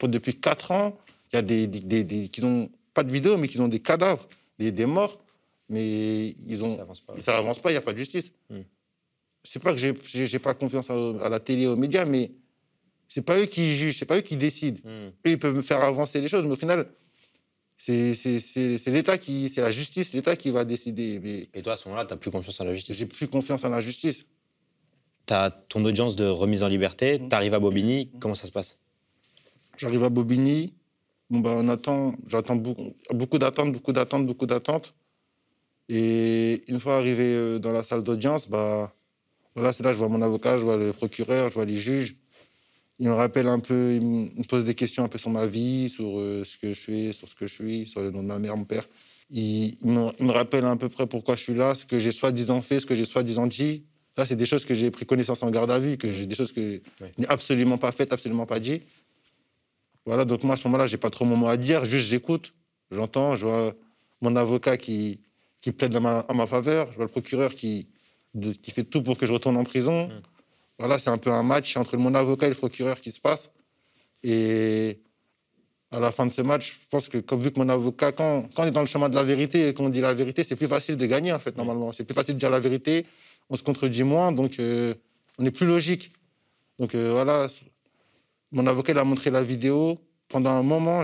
depuis 0.03 0.35
4 0.35 0.71
ans. 0.73 0.99
Il 1.33 1.37
y 1.37 1.39
a 1.39 1.43
des, 1.43 1.67
des, 1.67 2.29
qui 2.29 2.43
n'ont 2.43 2.69
pas 2.93 3.03
de 3.03 3.11
vidéo, 3.11 3.39
mais 3.39 3.49
qui 3.49 3.59
ont 3.61 3.69
des 3.69 3.81
cadavres, 3.81 4.29
des, 4.59 4.73
des 4.73 4.87
morts, 4.87 5.19
mais 5.69 6.35
ils 6.47 6.63
ont, 6.63 6.69
ça 6.69 6.79
n'avance 6.79 7.01
pas. 7.01 7.15
Ça 7.21 7.37
avance 7.37 7.59
pas, 7.59 7.71
il 7.71 7.75
n'y 7.75 7.79
a 7.79 7.83
pas 7.83 7.93
de 7.93 7.99
justice. 7.99 8.33
Hmm. 8.51 8.63
C'est 9.43 9.63
pas 9.63 9.73
que 9.73 9.79
j'ai 9.79 9.95
n'ai 9.95 10.39
pas 10.39 10.55
confiance 10.55 10.91
à, 10.91 11.29
la 11.29 11.41
télé, 11.41 11.67
aux 11.67 11.77
médias, 11.77 12.05
mais 12.05 12.31
c'est 13.09 13.23
pas 13.23 13.39
eux 13.39 13.47
qui 13.47 13.75
jugent, 13.75 13.99
c'est 13.99 14.05
pas 14.05 14.19
eux 14.19 14.23
qui 14.23 14.37
décident. 14.37 14.81
Eux, 14.87 15.13
ils 15.25 15.39
peuvent 15.39 15.55
me 15.55 15.63
faire 15.63 15.83
avancer 15.83 16.21
les 16.21 16.29
choses, 16.29 16.45
mais 16.45 16.53
au 16.53 16.57
final, 16.57 16.87
c'est 17.79 18.91
l'État 18.91 19.19
qui, 19.19 19.49
c'est 19.49 19.61
la 19.61 19.71
justice, 19.71 20.13
l'État 20.13 20.37
qui 20.37 20.51
va 20.51 20.65
décider. 20.65 21.49
Et 21.55 21.63
toi, 21.63 21.75
à 21.75 21.77
ce 21.77 21.89
moment-là, 21.89 22.05
tu 22.05 22.13
n'as 22.13 22.19
plus 22.19 22.31
confiance 22.31 22.61
en 22.61 22.65
la 22.65 22.75
justice? 22.75 22.97
J'ai 22.97 23.07
plus 23.07 23.29
confiance 23.29 23.65
en 23.65 23.69
la 23.71 23.81
justice. 23.81 24.27
Tu 25.27 25.35
as 25.35 25.51
ton 25.51 25.85
audience 25.85 26.17
de 26.17 26.27
remise 26.27 26.63
en 26.65 26.69
liberté, 26.69 27.19
mmh. 27.19 27.29
tu 27.29 27.35
arrives 27.35 27.55
à 27.55 27.61
Bobigny, 27.61 28.11
comment 28.19 28.35
ça 28.35 28.47
se 28.47 28.53
passe? 28.53 28.79
J'arrive 29.77 30.03
à 30.03 30.09
Bobigny, 30.09 30.75
bon 31.31 31.41
ben, 31.41 31.53
on 31.53 31.69
attend, 31.69 32.15
j'attends 32.27 32.57
beaucoup, 32.57 32.97
beaucoup 33.13 33.39
d'attentes, 33.39 33.73
beaucoup 33.73 33.93
d'attentes, 33.93 34.27
beaucoup 34.27 34.47
d'attentes. 34.47 34.95
Et 35.89 36.63
une 36.69 36.81
fois 36.81 36.97
arrivé 36.97 37.25
euh, 37.25 37.59
dans 37.59 37.73
la 37.73 37.83
salle 37.83 38.03
d'audience, 38.03 38.49
bah, 38.49 38.93
voilà, 39.55 39.73
c'est 39.73 39.83
là 39.83 39.91
que 39.91 39.95
je 39.95 39.99
vois 40.01 40.09
mon 40.09 40.23
avocat, 40.23 40.59
je 40.59 40.65
vois 40.65 40.77
le 40.77 40.93
procureur, 40.93 41.51
je 41.51 41.55
vois 41.55 41.65
les 41.65 41.77
juges 41.77 42.17
il 43.01 43.09
me 43.09 43.15
rappelle 43.15 43.47
un 43.47 43.61
peu, 43.61 43.95
il 43.95 44.03
me 44.03 44.43
pose 44.45 44.65
des 44.65 44.75
questions 44.75 45.05
un 45.05 45.09
peu 45.09 45.19
sur 45.19 45.31
ma 45.31 45.47
vie, 45.47 45.89
sur 45.89 46.19
euh, 46.19 46.43
ce 46.45 46.57
que 46.57 46.75
je 46.75 46.81
fais, 46.81 47.13
sur 47.13 47.29
ce 47.29 47.35
que 47.35 47.47
je 47.47 47.55
suis, 47.55 47.87
sur 47.87 48.01
le 48.01 48.11
nom 48.11 48.23
de 48.23 48.29
ma 48.29 48.39
mère, 48.39 48.57
mon 48.57 48.65
père. 48.65 48.89
Il, 49.31 49.77
me, 49.85 50.31
rappelle 50.31 50.65
à 50.65 50.75
peu 50.75 50.89
près 50.89 51.07
pourquoi 51.07 51.37
je 51.37 51.43
suis 51.43 51.55
là, 51.55 51.75
ce 51.75 51.85
que 51.85 51.99
j'ai 52.01 52.13
soi-disant 52.13 52.61
fait, 52.61 52.81
ce 52.81 52.87
que 52.87 52.95
j'ai 52.95 53.05
soi-disant 53.05 53.47
dit. 53.47 53.85
Ça, 54.17 54.27
c'est 54.27 54.37
des 54.37 54.47
choses 54.47 54.65
que 54.65 54.75
j'ai 54.75 54.91
pris 54.91 55.07
connaissance 55.07 55.43
en 55.45 55.51
garde 55.51 55.71
à 55.71 55.79
vue, 55.79 55.97
que 55.97 56.11
j'ai 56.11 56.27
des 56.27 56.35
choses 56.35 56.51
que 56.51 56.81
je 56.99 57.05
n'ai 57.19 57.29
absolument 57.29 57.79
pas 57.79 57.93
faites, 57.93 58.13
absolument 58.13 58.47
pas 58.47 58.59
dit. 58.59 58.83
Voilà, 60.05 60.25
donc 60.25 60.43
moi, 60.43 60.55
à 60.55 60.57
ce 60.57 60.67
moment-là, 60.67 60.89
j'ai 60.89 60.97
pas 60.97 61.11
trop 61.11 61.25
mon 61.25 61.37
mot 61.37 61.47
à 61.47 61.57
dire, 61.57 61.85
juste 61.85 62.09
j'écoute, 62.09 62.53
j'entends, 62.91 63.37
je 63.37 63.47
vois 63.47 63.75
mon 64.23 64.35
avocat 64.35 64.77
qui, 64.77 65.21
qui 65.61 65.71
plaide 65.71 65.95
à 65.95 66.01
ma, 66.01 66.27
ma 66.35 66.47
faveur, 66.49 66.91
je 66.91 66.97
vois 66.97 67.05
le 67.05 67.11
procureur 67.11 67.55
qui, 67.55 67.87
qui 68.63 68.71
fait 68.73 68.85
tout 68.85 69.03
pour 69.03 69.19
que 69.19 69.27
je 69.27 69.33
retourne 69.33 69.57
en 69.57 69.65
prison. 69.65 70.09
Mmh. 70.09 70.23
Voilà, 70.79 70.99
c'est 70.99 71.11
un 71.11 71.19
peu 71.19 71.31
un 71.31 71.43
match 71.43 71.77
entre 71.77 71.97
mon 71.97 72.15
avocat 72.15 72.47
et 72.47 72.51
le 72.51 72.55
procureur 72.55 73.01
qui 73.01 73.11
se 73.11 73.21
passe. 73.21 73.51
Et 74.23 75.01
à 75.91 76.01
la 76.01 76.13
fin 76.13 76.27
de 76.27 76.33
ce 76.33 76.43
match, 76.43 76.73
je 76.83 76.89
pense 76.91 77.09
que 77.09 77.19
comme 77.19 77.41
vu 77.41 77.51
que 77.51 77.59
mon 77.59 77.69
avocat, 77.69 78.13
quand, 78.13 78.49
quand 78.55 78.63
on 78.63 78.67
est 78.67 78.71
dans 78.71 78.81
le 78.81 78.87
chemin 78.87 79.09
de 79.09 79.15
la 79.15 79.25
vérité 79.25 79.69
et 79.69 79.75
qu'on 79.75 79.89
dit 79.89 80.01
la 80.01 80.15
vérité, 80.15 80.45
c'est 80.45 80.57
plus 80.57 80.69
facile 80.69 80.97
de 80.97 81.07
gagner, 81.07 81.33
en 81.33 81.39
fait, 81.39 81.57
normalement. 81.57 81.93
C'est 81.93 82.05
plus 82.05 82.15
facile 82.15 82.35
de 82.35 82.39
dire 82.39 82.51
la 82.51 82.61
vérité, 82.61 83.07
on 83.51 83.57
se 83.57 83.63
contredit 83.63 84.05
moins, 84.05 84.33
donc 84.33 84.61
euh, 84.61 84.95
on 85.39 85.47
est 85.47 85.51
plus 85.51 85.67
logique. 85.67 86.13
Donc 86.79 86.95
euh, 86.95 87.11
voilà, 87.13 87.49
mon 88.53 88.67
avocat 88.67 88.93
il 88.93 88.99
a 88.99 89.05
montré 89.05 89.31
la 89.31 89.43
vidéo. 89.43 89.99
Pendant 90.29 90.51
un 90.51 90.63
moment, 90.63 91.03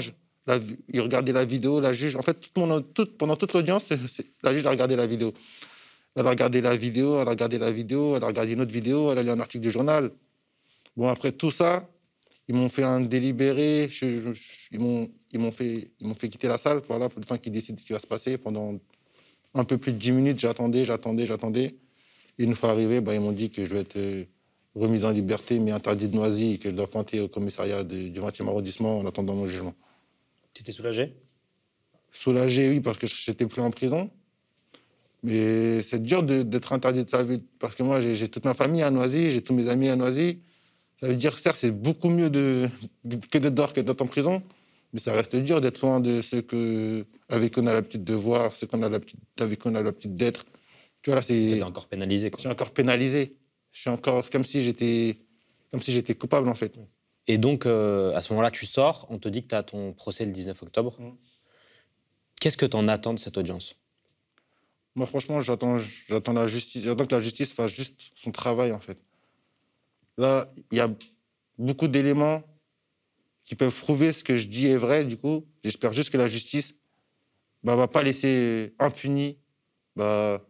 il 0.88 1.00
regardait 1.00 1.32
la 1.32 1.44
vidéo, 1.44 1.80
la 1.80 1.94
juge. 1.94 2.14
En 2.16 2.22
fait, 2.22 2.48
pendant 2.52 2.82
toute 2.82 3.52
l'audience, 3.54 3.88
la 4.42 4.54
juge 4.54 4.66
a 4.66 4.70
regardé 4.70 4.96
la 4.96 5.06
vidéo. 5.06 5.32
Elle 6.16 6.26
a 6.26 6.30
regardé 6.30 6.60
la 6.60 6.76
vidéo, 6.76 7.20
elle 7.20 7.26
a 7.26 7.30
regardé 7.30 7.58
la 7.58 7.72
vidéo, 7.72 8.16
elle 8.16 8.24
a 8.24 8.28
regardé 8.28 8.52
une 8.52 8.60
autre 8.60 8.72
vidéo, 8.72 9.10
elle 9.10 9.18
a 9.18 9.22
lu 9.22 9.30
un 9.30 9.40
article 9.40 9.62
du 9.62 9.70
journal. 9.70 10.12
Bon, 10.96 11.08
après 11.08 11.32
tout 11.32 11.50
ça, 11.50 11.88
ils 12.46 12.54
m'ont 12.54 12.68
fait 12.68 12.84
un 12.84 13.00
délibéré, 13.00 13.88
ils 14.02 14.78
m'ont 14.78 15.50
fait, 15.50 15.90
fait 16.16 16.28
quitter 16.28 16.46
la 16.46 16.58
salle, 16.58 16.80
voilà, 16.86 17.08
pour 17.08 17.20
le 17.20 17.26
temps 17.26 17.38
qu'ils 17.38 17.52
décident 17.52 17.78
ce 17.78 17.84
qui 17.84 17.92
va 17.92 17.98
se 17.98 18.06
passer. 18.06 18.38
Pendant 18.38 18.78
un 19.54 19.64
peu 19.64 19.78
plus 19.78 19.92
de 19.92 19.98
10 19.98 20.12
minutes, 20.12 20.38
j'attendais, 20.38 20.84
j'attendais, 20.84 21.26
j'attendais. 21.26 21.74
Et 22.38 22.44
une 22.44 22.54
fois 22.54 22.70
arrivé, 22.70 23.00
bah, 23.00 23.14
ils 23.14 23.20
m'ont 23.20 23.32
dit 23.32 23.50
que 23.50 23.64
je 23.64 23.70
vais 23.70 23.80
être 23.80 23.96
euh, 23.96 24.24
remis 24.74 25.04
en 25.04 25.10
liberté, 25.10 25.58
mais 25.58 25.70
interdit 25.70 26.08
de 26.08 26.14
Noisy, 26.14 26.54
et 26.54 26.58
que 26.58 26.70
je 26.70 26.74
dois 26.74 26.86
pointer 26.86 27.20
au 27.20 27.28
commissariat 27.28 27.82
du 27.82 28.10
20e 28.10 28.48
arrondissement 28.48 28.98
en 28.98 29.06
attendant 29.06 29.34
mon 29.34 29.46
jugement. 29.46 29.74
Tu 30.52 30.62
étais 30.62 30.72
soulagé? 30.72 31.16
Soulagé, 32.12 32.68
oui, 32.68 32.80
parce 32.80 32.98
que 32.98 33.06
j'étais 33.06 33.46
plus 33.46 33.62
en 33.62 33.70
prison. 33.70 34.10
Mais 35.24 35.80
c'est 35.80 36.02
dur 36.02 36.22
d'être 36.22 36.74
interdit 36.74 37.02
de 37.02 37.08
sa 37.08 37.22
vie. 37.22 37.40
Parce 37.58 37.74
que 37.74 37.82
moi, 37.82 38.02
j'ai 38.02 38.28
toute 38.28 38.44
ma 38.44 38.52
famille 38.52 38.82
à 38.82 38.90
Noisy, 38.90 39.32
j'ai 39.32 39.40
tous 39.40 39.54
mes 39.54 39.70
amis 39.70 39.88
à 39.88 39.96
Noisy. 39.96 40.40
Ça 41.00 41.08
veut 41.08 41.16
dire, 41.16 41.38
certes, 41.38 41.56
c'est 41.58 41.70
beaucoup 41.70 42.10
mieux 42.10 42.28
de, 42.28 42.68
que 43.30 43.38
d'être 43.38 43.54
dehors 43.54 43.72
que 43.72 43.80
d'être 43.80 44.02
en 44.02 44.06
prison. 44.06 44.42
Mais 44.92 45.00
ça 45.00 45.14
reste 45.14 45.34
dur 45.36 45.62
d'être 45.62 45.80
loin 45.80 45.98
de 45.98 46.20
ceux 46.20 46.42
que, 46.42 47.06
avec 47.30 47.54
qui 47.54 47.60
on 47.60 47.66
a 47.66 47.72
l'habitude 47.72 48.04
de 48.04 48.12
voir, 48.12 48.54
ceux 48.54 48.66
qu'on 48.66 48.82
a 48.82 48.90
l'habitude, 48.90 49.18
avec 49.40 49.60
qui 49.60 49.66
on 49.66 49.74
a 49.74 49.82
l'habitude 49.82 50.14
d'être. 50.14 50.44
Tu 51.00 51.08
vois, 51.08 51.16
là, 51.16 51.22
c'est. 51.22 51.62
encore 51.62 51.86
pénalisé, 51.86 52.30
quoi. 52.30 52.36
Je 52.36 52.42
suis 52.42 52.52
encore 52.52 52.70
pénalisé. 52.70 53.34
Je 53.72 53.80
suis 53.80 53.90
encore 53.90 54.28
comme 54.28 54.44
si 54.44 54.62
j'étais, 54.62 55.16
comme 55.70 55.80
si 55.80 55.90
j'étais 55.90 56.14
coupable, 56.14 56.50
en 56.50 56.54
fait. 56.54 56.78
Et 57.26 57.38
donc, 57.38 57.64
euh, 57.64 58.14
à 58.14 58.20
ce 58.20 58.30
moment-là, 58.34 58.50
tu 58.50 58.66
sors, 58.66 59.06
on 59.08 59.18
te 59.18 59.28
dit 59.30 59.42
que 59.42 59.48
tu 59.48 59.54
as 59.54 59.62
ton 59.62 59.94
procès 59.94 60.26
le 60.26 60.32
19 60.32 60.62
octobre. 60.62 60.94
Mmh. 61.00 61.12
Qu'est-ce 62.40 62.58
que 62.58 62.66
tu 62.66 62.76
en 62.76 62.88
attends 62.88 63.14
de 63.14 63.18
cette 63.18 63.38
audience? 63.38 63.74
Moi, 64.94 65.06
franchement, 65.06 65.40
j'attends, 65.40 65.76
la 66.32 66.46
justice. 66.46 66.84
J'attends 66.84 67.06
que 67.06 67.14
la 67.14 67.20
justice 67.20 67.52
fasse 67.52 67.74
juste 67.74 68.12
son 68.14 68.30
travail, 68.30 68.72
en 68.72 68.80
fait. 68.80 68.98
Là, 70.16 70.52
il 70.70 70.78
y 70.78 70.80
a 70.80 70.88
beaucoup 71.58 71.88
d'éléments 71.88 72.42
qui 73.42 73.56
peuvent 73.56 73.76
prouver 73.76 74.12
ce 74.12 74.22
que 74.22 74.36
je 74.36 74.46
dis 74.46 74.66
est 74.66 74.76
vrai, 74.76 75.04
du 75.04 75.16
coup. 75.16 75.44
J'espère 75.64 75.92
juste 75.92 76.10
que 76.10 76.16
la 76.16 76.28
justice 76.28 76.74
ne 77.62 77.68
bah, 77.68 77.76
va 77.76 77.88
pas 77.88 78.02
laisser 78.02 78.74
impunis 78.78 79.38
bah, 79.96 80.46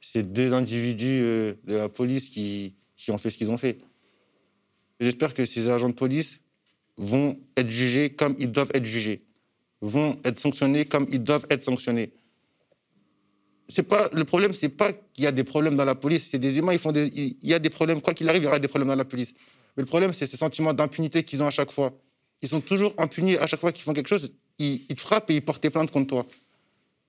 ces 0.00 0.22
deux 0.22 0.52
individus 0.52 1.22
euh, 1.22 1.54
de 1.64 1.76
la 1.76 1.88
police 1.88 2.28
qui, 2.28 2.74
qui 2.96 3.10
ont 3.10 3.18
fait 3.18 3.30
ce 3.30 3.38
qu'ils 3.38 3.50
ont 3.50 3.58
fait. 3.58 3.78
J'espère 4.98 5.34
que 5.34 5.46
ces 5.46 5.68
agents 5.68 5.88
de 5.88 5.94
police 5.94 6.38
vont 6.96 7.38
être 7.56 7.68
jugés 7.68 8.10
comme 8.10 8.34
ils 8.38 8.50
doivent 8.50 8.70
être 8.74 8.84
jugés, 8.84 9.24
vont 9.80 10.18
être 10.24 10.40
sanctionnés 10.40 10.86
comme 10.86 11.06
ils 11.10 11.22
doivent 11.22 11.46
être 11.50 11.64
sanctionnés. 11.64 12.12
C'est 13.68 13.82
pas 13.82 14.08
le 14.12 14.24
problème, 14.24 14.54
c'est 14.54 14.68
pas 14.68 14.92
qu'il 14.92 15.24
y 15.24 15.26
a 15.26 15.32
des 15.32 15.44
problèmes 15.44 15.76
dans 15.76 15.84
la 15.84 15.96
police, 15.96 16.28
c'est 16.30 16.38
des 16.38 16.58
humains, 16.58 16.72
ils 16.72 16.78
font 16.78 16.92
des, 16.92 17.06
il 17.06 17.36
y 17.42 17.54
a 17.54 17.58
des 17.58 17.70
problèmes, 17.70 18.00
quoi 18.00 18.14
qu'il 18.14 18.28
arrive, 18.28 18.42
il 18.42 18.44
y 18.44 18.48
aura 18.48 18.60
des 18.60 18.68
problèmes 18.68 18.88
dans 18.88 18.94
la 18.94 19.04
police. 19.04 19.32
Mais 19.76 19.82
le 19.82 19.86
problème, 19.86 20.12
c'est 20.12 20.26
ce 20.26 20.36
sentiment 20.36 20.72
d'impunité 20.72 21.22
qu'ils 21.24 21.42
ont 21.42 21.46
à 21.46 21.50
chaque 21.50 21.72
fois. 21.72 21.92
Ils 22.42 22.48
sont 22.48 22.60
toujours 22.60 22.94
impunis 22.98 23.36
à 23.36 23.46
chaque 23.46 23.60
fois 23.60 23.72
qu'ils 23.72 23.82
font 23.82 23.92
quelque 23.92 24.08
chose, 24.08 24.32
ils, 24.58 24.86
te 24.86 25.00
frappent 25.00 25.30
et 25.30 25.36
ils 25.36 25.42
portent 25.42 25.68
plainte 25.68 25.90
contre 25.90 26.06
toi. 26.06 26.26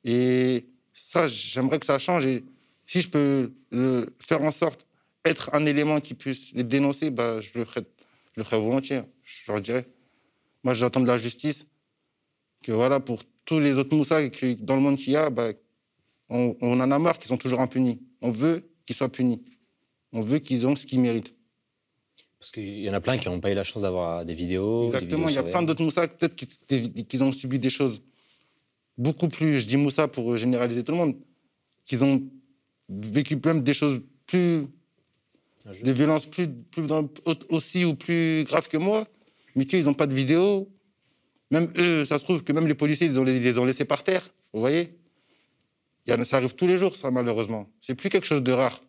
Et 0.04 0.66
ça, 0.94 1.28
j'aimerais 1.28 1.80
que 1.80 1.86
ça 1.86 2.00
change. 2.00 2.26
Et 2.26 2.44
si 2.86 3.02
je 3.02 3.10
peux 3.10 3.54
faire 4.20 4.42
en 4.42 4.52
sorte 4.52 4.86
être 5.26 5.50
un 5.54 5.66
élément 5.66 6.00
qui 6.00 6.14
puisse 6.14 6.54
les 6.54 6.64
dénoncer, 6.64 7.12
bah, 7.12 7.42
je, 7.42 7.52
le 7.60 7.66
ferai, 7.66 7.82
je 8.36 8.42
le 8.42 8.44
ferai 8.44 8.60
volontiers. 8.60 9.02
Je 9.24 9.52
leur 9.52 9.62
dirais. 9.62 9.86
Moi, 10.64 10.74
j'attends 10.74 11.02
de 11.02 11.08
la 11.08 11.18
justice. 11.18 11.66
Que 12.64 12.72
voilà, 12.72 13.00
pour 13.00 13.24
tous 13.46 13.60
les 13.60 13.78
autres 13.78 13.96
moussas 13.96 14.22
dans 14.60 14.76
le 14.76 14.82
monde 14.82 14.98
qu'il 14.98 15.14
y 15.14 15.16
a, 15.16 15.30
bah, 15.30 15.52
on, 16.30 16.56
on, 16.62 16.80
en 16.80 16.92
a 16.92 17.00
marre 17.00 17.20
qu'ils 17.20 17.30
sont 17.30 17.38
toujours 17.38 17.62
impunis. 17.62 18.02
On 18.22 18.32
veut 18.32 18.70
qu'ils 18.86 18.96
soient 18.96 19.10
punis. 19.10 19.42
On 20.14 20.22
veut 20.22 20.40
qu'ils 20.40 20.66
aient 20.66 20.76
ce 20.76 20.86
qu'ils 20.86 21.00
méritent. 21.00 21.34
Parce 22.40 22.52
qu'il 22.52 22.80
y 22.80 22.90
en 22.90 22.94
a 22.94 23.02
plein 23.02 23.18
qui 23.18 23.28
n'ont 23.28 23.40
pas 23.40 23.52
eu 23.52 23.56
la 23.56 23.64
chance 23.64 23.82
d'avoir 23.82 24.24
des 24.24 24.34
vidéos. 24.34 24.88
Exactement, 24.88 25.30
il 25.30 25.36
y 25.36 25.40
a 25.40 25.44
plein 25.44 25.64
d'autres 25.64 25.84
moussas, 25.84 26.08
peut-être 26.08 26.36
qu'ils 26.36 27.24
ont 27.24 27.34
subi 27.34 27.58
des 27.58 27.72
choses 27.72 28.02
beaucoup 28.98 29.28
plus, 29.28 29.62
je 29.62 29.68
dis 29.68 29.78
moussa 29.78 30.08
pour 30.08 30.38
généraliser 30.38 30.84
tout 30.84 30.92
le 30.92 30.98
monde, 31.00 31.16
qu'ils 31.86 32.04
ont 32.04 32.24
vécu 32.90 33.40
même 33.44 33.62
des 33.62 33.74
choses 33.74 34.02
plus 34.28 34.66
des 35.84 35.94
violences 35.94 36.26
plus, 36.28 36.48
aussi 37.50 37.84
ou 37.84 37.94
plus 37.96 38.46
graves 38.46 38.68
que 38.68 38.78
moi, 38.78 39.06
mais 39.56 39.66
qu'ils 39.66 39.84
n'ont 39.84 39.94
pas 39.94 40.08
de 40.08 40.14
vidéo. 40.14 40.70
Même 41.52 41.72
eux, 41.78 42.06
ça 42.06 42.20
se 42.20 42.24
trouve 42.24 42.44
que 42.44 42.54
même 42.54 42.68
les 42.68 42.76
policiers, 42.76 43.08
ils, 43.08 43.20
ont, 43.20 43.24
les 43.24 43.58
ont 43.58 43.66
laissés 43.66 43.86
par 43.86 44.04
terre. 44.04 44.30
Vous 44.54 44.60
voyez 44.60 44.98
Ça 46.08 46.38
arrive 46.38 46.56
tous 46.56 46.68
les 46.68 46.78
jours, 46.78 46.96
ça, 46.96 47.12
malheureusement. 47.12 47.70
C'est 47.82 47.96
plus 47.96 48.10
quelque 48.10 48.26
chose 48.26 48.42
de 48.42 48.52
rare. 48.52 48.82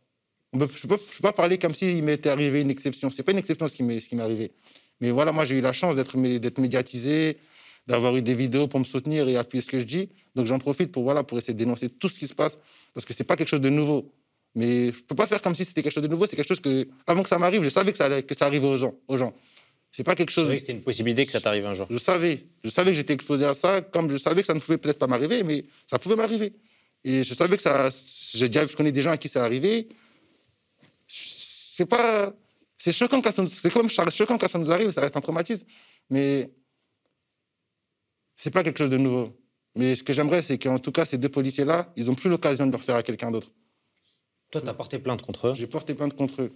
je 0.55 0.59
ne 0.59 0.67
peux, 0.67 0.99
pas 1.21 1.33
parler 1.33 1.59
comme 1.59 1.75
s'il 1.75 2.05
m'était 2.05 2.29
arrivé 2.29 2.61
une 2.61 2.71
exception. 2.71 3.11
Ce 3.11 3.19
n'est 3.19 3.25
pas 3.25 3.33
une 3.33 3.39
exception 3.39 3.67
ce 3.67 3.75
qui 3.75 3.83
m'est 3.83 4.21
arrivé. 4.21 4.53
Mais 5.01 5.11
voilà, 5.11 5.33
moi, 5.33 5.45
j'ai 5.45 5.57
eu 5.57 5.61
la 5.61 5.73
chance 5.73 5.97
d'être 5.97 6.17
médiatisé, 6.17 7.39
d'avoir 7.87 8.17
eu 8.17 8.23
des 8.23 8.35
vidéos 8.35 8.69
pour 8.69 8.79
me 8.79 8.85
soutenir 8.85 9.29
et 9.29 9.37
appuyer 9.37 9.63
ce 9.63 9.69
que 9.69 9.81
je 9.81 9.85
dis. 9.85 10.11
Donc 10.35 10.47
j'en 10.47 10.59
profite 10.59 10.93
pour, 10.93 11.03
voilà, 11.03 11.25
pour 11.25 11.39
essayer 11.39 11.55
de 11.55 11.59
dénoncer 11.59 11.89
tout 11.89 12.09
ce 12.09 12.19
qui 12.19 12.29
se 12.29 12.35
passe, 12.35 12.59
parce 12.95 13.05
que 13.05 13.13
ce 13.13 13.23
n'est 13.23 13.27
pas 13.27 13.35
quelque 13.35 13.49
chose 13.49 13.61
de 13.61 13.71
nouveau. 13.71 14.13
Mais 14.55 14.93
je 14.93 15.01
peux 15.01 15.15
pas 15.15 15.27
faire 15.27 15.43
comme 15.43 15.55
si 15.55 15.65
c'était 15.65 15.83
quelque 15.83 15.93
chose 15.93 16.03
de 16.03 16.09
nouveau. 16.09 16.27
C'est 16.27 16.37
quelque 16.37 16.49
chose 16.49 16.61
que, 16.61 16.87
avant 17.07 17.23
que 17.23 17.29
ça 17.29 17.39
m'arrive, 17.39 17.63
je 17.63 17.69
savais 17.69 17.93
que 17.93 17.99
ça, 17.99 18.07
allait, 18.07 18.23
que 18.23 18.35
ça 18.35 18.47
arrivait 18.47 18.67
aux 18.67 18.77
gens. 18.77 18.95
Aux 19.09 19.17
gens. 19.17 19.33
C'est 19.91 20.05
pas 20.05 20.15
quelque 20.15 20.31
chose. 20.31 20.45
savais 20.45 20.57
que 20.57 20.61
c'était 20.61 20.73
une 20.75 20.83
possibilité 20.83 21.25
que 21.25 21.33
ça 21.33 21.41
t'arrive 21.41 21.67
un 21.67 21.75
jour. 21.75 21.87
Je 21.91 21.99
savais. 21.99 22.45
Je 22.63 22.69
savais 22.69 22.91
que 22.91 22.97
j'étais 22.97 23.15
exposé 23.15 23.47
à 23.47 23.55
ça, 23.55 23.81
comme 23.81 24.11
je 24.11 24.17
savais 24.17 24.43
que 24.43 24.47
ça 24.47 24.55
ne 24.55 24.61
pouvait 24.61 24.79
peut-être 24.79 24.99
pas 24.99 25.07
m'arriver, 25.07 25.43
mais 25.43 25.65
ça 25.91 25.99
pouvait 25.99 26.17
m'arriver. 26.17 26.53
Et 27.05 27.23
je 27.23 27.35
savais 27.35 27.57
que 27.57 27.63
ça. 27.63 27.89
J'ai 28.35 28.49
déjà, 28.49 28.67
je 28.67 28.77
connais 28.77 28.93
des 28.93 29.03
gens 29.03 29.11
à 29.11 29.17
qui 29.17 29.29
ça 29.29 29.45
arrivé. 29.45 29.89
C'est 31.07 31.87
pas. 31.87 32.35
C'est 32.77 32.93
choquant 32.93 33.21
quand 33.21 33.33
ça 33.33 33.43
nous, 33.43 33.49
c'est 33.49 33.73
comme 33.73 33.89
choquant 33.89 34.39
quand 34.39 34.49
ça 34.49 34.59
nous 34.59 34.71
arrive, 34.71 34.93
ça 34.93 35.01
reste 35.01 35.17
un 35.17 35.21
traumatisme. 35.21 35.67
Mais 36.11 36.53
c'est 38.37 38.51
pas 38.51 38.63
quelque 38.63 38.79
chose 38.79 38.91
de 38.91 38.97
nouveau. 38.97 39.37
Mais 39.75 39.95
ce 39.95 40.03
que 40.03 40.13
j'aimerais, 40.13 40.43
c'est 40.43 40.59
qu'en 40.59 40.79
tout 40.79 40.93
cas, 40.93 41.05
ces 41.05 41.19
deux 41.19 41.29
policiers-là, 41.29 41.93
ils 41.97 42.07
n'ont 42.07 42.15
plus 42.15 42.31
l'occasion 42.31 42.67
de 42.67 42.71
le 42.71 42.77
refaire 42.77 42.97
à 42.97 43.03
quelqu'un 43.03 43.31
d'autre. 43.31 43.53
Toi, 44.51 44.61
tu 44.61 44.69
as 44.69 44.75
porté 44.75 44.99
plainte 44.99 45.23
contre 45.23 45.49
eux? 45.49 45.55
J'ai 45.55 45.67
porté 45.67 45.95
plainte 45.95 46.15
contre 46.15 46.43
eux. 46.43 46.53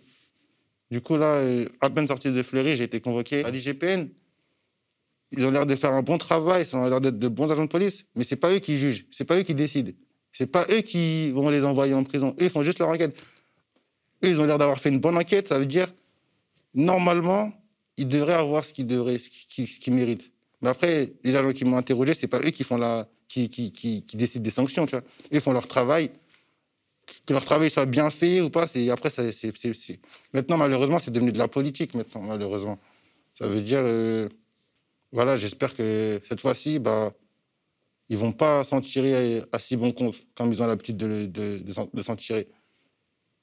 Du 0.90 1.00
coup, 1.00 1.16
là, 1.16 1.36
euh, 1.36 1.66
à 1.80 1.90
peine 1.90 2.06
sorti 2.06 2.30
de 2.30 2.42
Fleury, 2.42 2.76
j'ai 2.76 2.84
été 2.84 3.00
convoqué 3.00 3.44
à 3.44 3.50
l'IGPN. 3.50 4.08
Ils 5.32 5.44
ont 5.44 5.50
l'air 5.50 5.66
de 5.66 5.74
faire 5.74 5.92
un 5.92 6.02
bon 6.02 6.18
travail, 6.18 6.66
ils 6.68 6.76
ont 6.76 6.86
l'air 6.86 7.00
d'être 7.00 7.18
de 7.18 7.28
bons 7.28 7.50
agents 7.50 7.64
de 7.64 7.70
police, 7.70 8.04
mais 8.14 8.24
c'est 8.24 8.36
pas 8.36 8.52
eux 8.52 8.58
qui 8.58 8.78
jugent, 8.78 9.06
c'est 9.10 9.24
pas 9.24 9.38
eux 9.38 9.42
qui 9.42 9.54
décident. 9.54 9.92
C'est 10.32 10.46
pas 10.46 10.66
eux 10.70 10.80
qui 10.80 11.30
vont 11.30 11.50
les 11.50 11.64
envoyer 11.64 11.94
en 11.94 12.04
prison. 12.04 12.34
Eux, 12.40 12.44
ils 12.44 12.50
font 12.50 12.64
juste 12.64 12.78
leur 12.78 12.88
enquête. 12.88 13.14
Eux, 14.24 14.28
ils 14.28 14.40
ont 14.40 14.44
l'air 14.44 14.58
d'avoir 14.58 14.78
fait 14.78 14.88
une 14.88 15.00
bonne 15.00 15.16
enquête, 15.16 15.48
ça 15.48 15.58
veut 15.58 15.66
dire, 15.66 15.92
normalement, 16.74 17.52
ils 17.96 18.08
devraient 18.08 18.34
avoir 18.34 18.64
ce 18.64 18.72
qu'ils 18.72 18.86
devraient, 18.86 19.18
ce 19.18 19.28
qu'ils 19.54 19.92
méritent. 19.92 20.30
Mais 20.60 20.68
après, 20.68 21.12
les 21.24 21.36
agents 21.36 21.52
qui 21.52 21.64
m'ont 21.64 21.76
interrogé, 21.76 22.14
c'est 22.14 22.28
pas 22.28 22.38
eux 22.38 22.50
qui 22.50 22.62
font 22.62 22.76
la, 22.76 23.08
qui, 23.28 23.48
qui, 23.48 23.72
qui, 23.72 24.16
décident 24.16 24.42
des 24.42 24.50
sanctions, 24.50 24.86
tu 24.86 24.92
vois. 24.92 25.04
Eux 25.34 25.40
font 25.40 25.52
leur 25.52 25.66
travail 25.66 26.10
que 27.26 27.32
leur 27.32 27.44
travail 27.44 27.70
soit 27.70 27.86
bien 27.86 28.10
fait 28.10 28.40
ou 28.40 28.48
pas, 28.48 28.66
c'est 28.66 28.88
après 28.90 29.10
ça, 29.10 29.22
c'est, 29.32 30.00
maintenant 30.32 30.56
malheureusement 30.56 30.98
c'est 30.98 31.10
devenu 31.10 31.32
de 31.32 31.38
la 31.38 31.48
politique 31.48 31.94
maintenant 31.94 32.22
malheureusement. 32.22 32.78
Ça 33.38 33.48
veut 33.48 33.60
dire 33.60 33.80
euh, 33.82 34.28
voilà, 35.10 35.36
j'espère 35.36 35.74
que 35.74 36.20
cette 36.28 36.40
fois-ci 36.40 36.78
bah 36.78 37.12
ils 38.08 38.16
vont 38.16 38.32
pas 38.32 38.64
s'en 38.64 38.80
tirer 38.80 39.42
à, 39.52 39.58
si 39.58 39.76
bon 39.76 39.92
compte 39.92 40.16
comme 40.34 40.52
ils 40.52 40.62
ont 40.62 40.66
l'habitude 40.66 40.96
de, 40.96 41.72
s'en 42.02 42.16
tirer. 42.16 42.48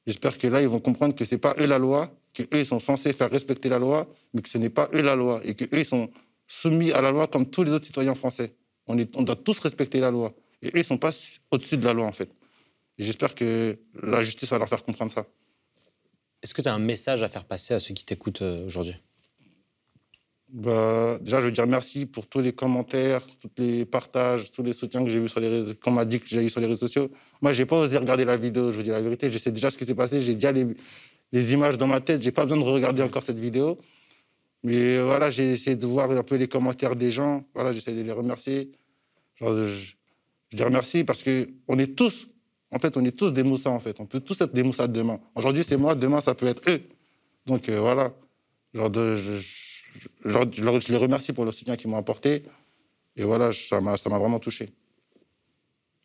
J'espère 0.05 0.37
que 0.37 0.47
là 0.47 0.61
ils 0.61 0.67
vont 0.67 0.79
comprendre 0.79 1.15
que 1.15 1.25
c'est 1.25 1.37
pas 1.37 1.55
eux 1.59 1.65
la 1.65 1.77
loi, 1.77 2.09
que 2.33 2.43
eux 2.43 2.59
ils 2.59 2.65
sont 2.65 2.79
censés 2.79 3.13
faire 3.13 3.31
respecter 3.31 3.69
la 3.69 3.79
loi, 3.79 4.07
mais 4.33 4.41
que 4.41 4.49
ce 4.49 4.57
n'est 4.57 4.69
pas 4.69 4.89
eux 4.93 5.01
la 5.01 5.15
loi 5.15 5.41
et 5.43 5.55
que 5.55 5.65
eux 5.65 5.79
ils 5.79 5.85
sont 5.85 6.09
soumis 6.47 6.91
à 6.91 7.01
la 7.01 7.11
loi 7.11 7.27
comme 7.27 7.49
tous 7.49 7.63
les 7.63 7.71
autres 7.71 7.85
citoyens 7.85 8.15
français. 8.15 8.55
On, 8.87 8.95
doit 8.95 9.35
tous 9.35 9.59
respecter 9.59 9.99
la 9.99 10.09
loi 10.09 10.33
et 10.61 10.67
eux 10.67 10.79
ils 10.79 10.85
sont 10.85 10.97
pas 10.97 11.11
au-dessus 11.51 11.77
de 11.77 11.85
la 11.85 11.93
loi 11.93 12.05
en 12.05 12.13
fait. 12.13 12.29
J'espère 12.97 13.33
que 13.33 13.79
la 14.01 14.23
justice 14.23 14.49
va 14.49 14.57
leur 14.57 14.67
faire 14.67 14.83
comprendre 14.83 15.13
ça. 15.13 15.25
Est-ce 16.41 16.53
que 16.53 16.61
tu 16.61 16.67
as 16.67 16.73
un 16.73 16.79
message 16.79 17.23
à 17.23 17.29
faire 17.29 17.45
passer 17.45 17.73
à 17.73 17.79
ceux 17.79 17.93
qui 17.93 18.05
t'écoutent 18.05 18.41
euh, 18.41 18.65
aujourd'hui? 18.65 18.95
Bah, 20.51 21.17
Déjà, 21.21 21.39
je 21.41 21.45
veux 21.45 21.51
dire 21.51 21.67
merci 21.67 22.05
pour 22.05 22.27
tous 22.27 22.39
les 22.39 22.53
commentaires, 22.53 23.21
tous 23.25 23.49
les 23.57 23.85
partages, 23.85 24.51
tous 24.51 24.63
les 24.63 24.73
soutiens 24.73 25.03
que 25.03 25.09
j'ai 25.09 25.19
eu 25.19 25.29
sur 25.29 25.39
les 25.39 25.75
qu'on 25.75 25.91
m'a 25.91 26.05
dit 26.05 26.19
que 26.19 26.27
j'ai 26.27 26.43
eu 26.45 26.49
sur 26.49 26.59
les 26.59 26.67
réseaux 26.67 26.87
sociaux. 26.87 27.09
Moi, 27.41 27.53
j'ai 27.53 27.65
pas 27.65 27.77
osé 27.77 27.97
regarder 27.97 28.25
la 28.25 28.37
vidéo, 28.37 28.71
je 28.71 28.77
vous 28.77 28.83
dis 28.83 28.89
la 28.89 29.01
vérité. 29.01 29.31
Je 29.31 29.37
sais 29.37 29.51
déjà 29.51 29.69
ce 29.69 29.77
qui 29.77 29.85
s'est 29.85 29.95
passé, 29.95 30.19
j'ai 30.19 30.35
déjà 30.35 30.51
les, 30.51 31.53
images 31.53 31.77
dans 31.77 31.87
ma 31.87 31.99
tête, 32.01 32.21
j'ai 32.21 32.31
pas 32.31 32.43
besoin 32.43 32.57
de 32.57 32.63
regarder 32.63 33.03
encore 33.03 33.23
cette 33.23 33.39
vidéo. 33.39 33.79
Mais 34.63 34.99
voilà, 34.99 35.31
j'ai 35.31 35.51
essayé 35.51 35.75
de 35.75 35.85
voir 35.85 36.11
un 36.11 36.23
peu 36.23 36.35
les 36.35 36.47
commentaires 36.47 36.95
des 36.95 37.11
gens. 37.11 37.45
Voilà, 37.53 37.71
j'essaie 37.71 37.93
de 37.93 38.01
les 38.01 38.11
remercier. 38.11 38.71
Je, 39.35 39.67
je 40.51 40.57
les 40.57 40.63
remercie 40.63 41.03
parce 41.03 41.23
qu'on 41.23 41.79
est 41.79 41.95
tous 41.95 42.27
en 42.71 42.79
fait, 42.79 42.95
on 42.97 43.05
est 43.05 43.11
tous 43.11 43.31
des 43.31 43.43
Moussa, 43.43 43.69
en 43.69 43.79
fait. 43.79 43.99
On 43.99 44.05
peut 44.05 44.19
tous 44.19 44.39
être 44.41 44.53
des 44.53 44.63
Moussa 44.63 44.87
demain. 44.87 45.19
Aujourd'hui, 45.35 45.63
c'est 45.63 45.77
moi, 45.77 45.95
demain, 45.95 46.21
ça 46.21 46.35
peut 46.35 46.45
être 46.45 46.61
eux. 46.69 46.81
Donc, 47.45 47.67
euh, 47.69 47.79
voilà. 47.79 48.13
Genre 48.73 48.89
de, 48.89 49.17
les 50.25 50.97
remercie 50.97 51.33
pour 51.33 51.45
le 51.45 51.51
soutien 51.51 51.75
qu'ils 51.75 51.89
m'ont 51.89 51.97
apporté. 51.97 52.43
Et 53.15 53.23
voilà, 53.23 53.51
ça 53.53 53.81
m'a 53.81 53.95
vraiment 53.95 54.39
touché. 54.39 54.71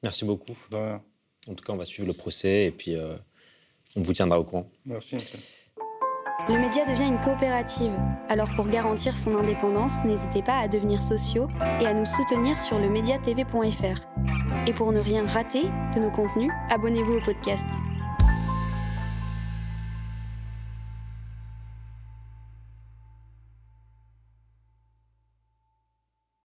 Merci 0.03 0.25
beaucoup. 0.25 0.55
En 0.73 1.55
tout 1.55 1.65
cas, 1.65 1.73
on 1.73 1.77
va 1.77 1.85
suivre 1.85 2.09
le 2.09 2.15
procès 2.15 2.67
et 2.67 2.71
puis 2.71 2.97
euh, 2.97 3.17
on 3.97 4.01
vous 4.01 4.13
tiendra 4.13 4.41
au 4.41 4.45
courant. 4.45 4.71
Merci. 4.87 5.17
Le 6.49 6.59
média 6.59 6.85
devient 6.85 7.09
une 7.09 7.21
coopérative. 7.21 7.93
Alors 8.29 8.51
pour 8.55 8.69
garantir 8.69 9.17
son 9.17 9.37
indépendance, 9.37 10.05
n'hésitez 10.05 10.43
pas 10.43 10.59
à 10.59 10.69
devenir 10.69 11.03
sociaux 11.03 11.49
et 11.81 11.87
à 11.87 11.95
nous 11.95 12.05
soutenir 12.05 12.59
sur 12.59 12.79
le 12.79 12.91
mediatv.fr. 12.91 14.07
Et 14.67 14.75
pour 14.75 14.93
ne 14.93 15.01
rien 15.01 15.27
rater 15.27 15.63
de 15.95 16.01
nos 16.01 16.11
contenus, 16.11 16.51
abonnez-vous 16.71 17.15
au 17.15 17.21
podcast. 17.21 17.67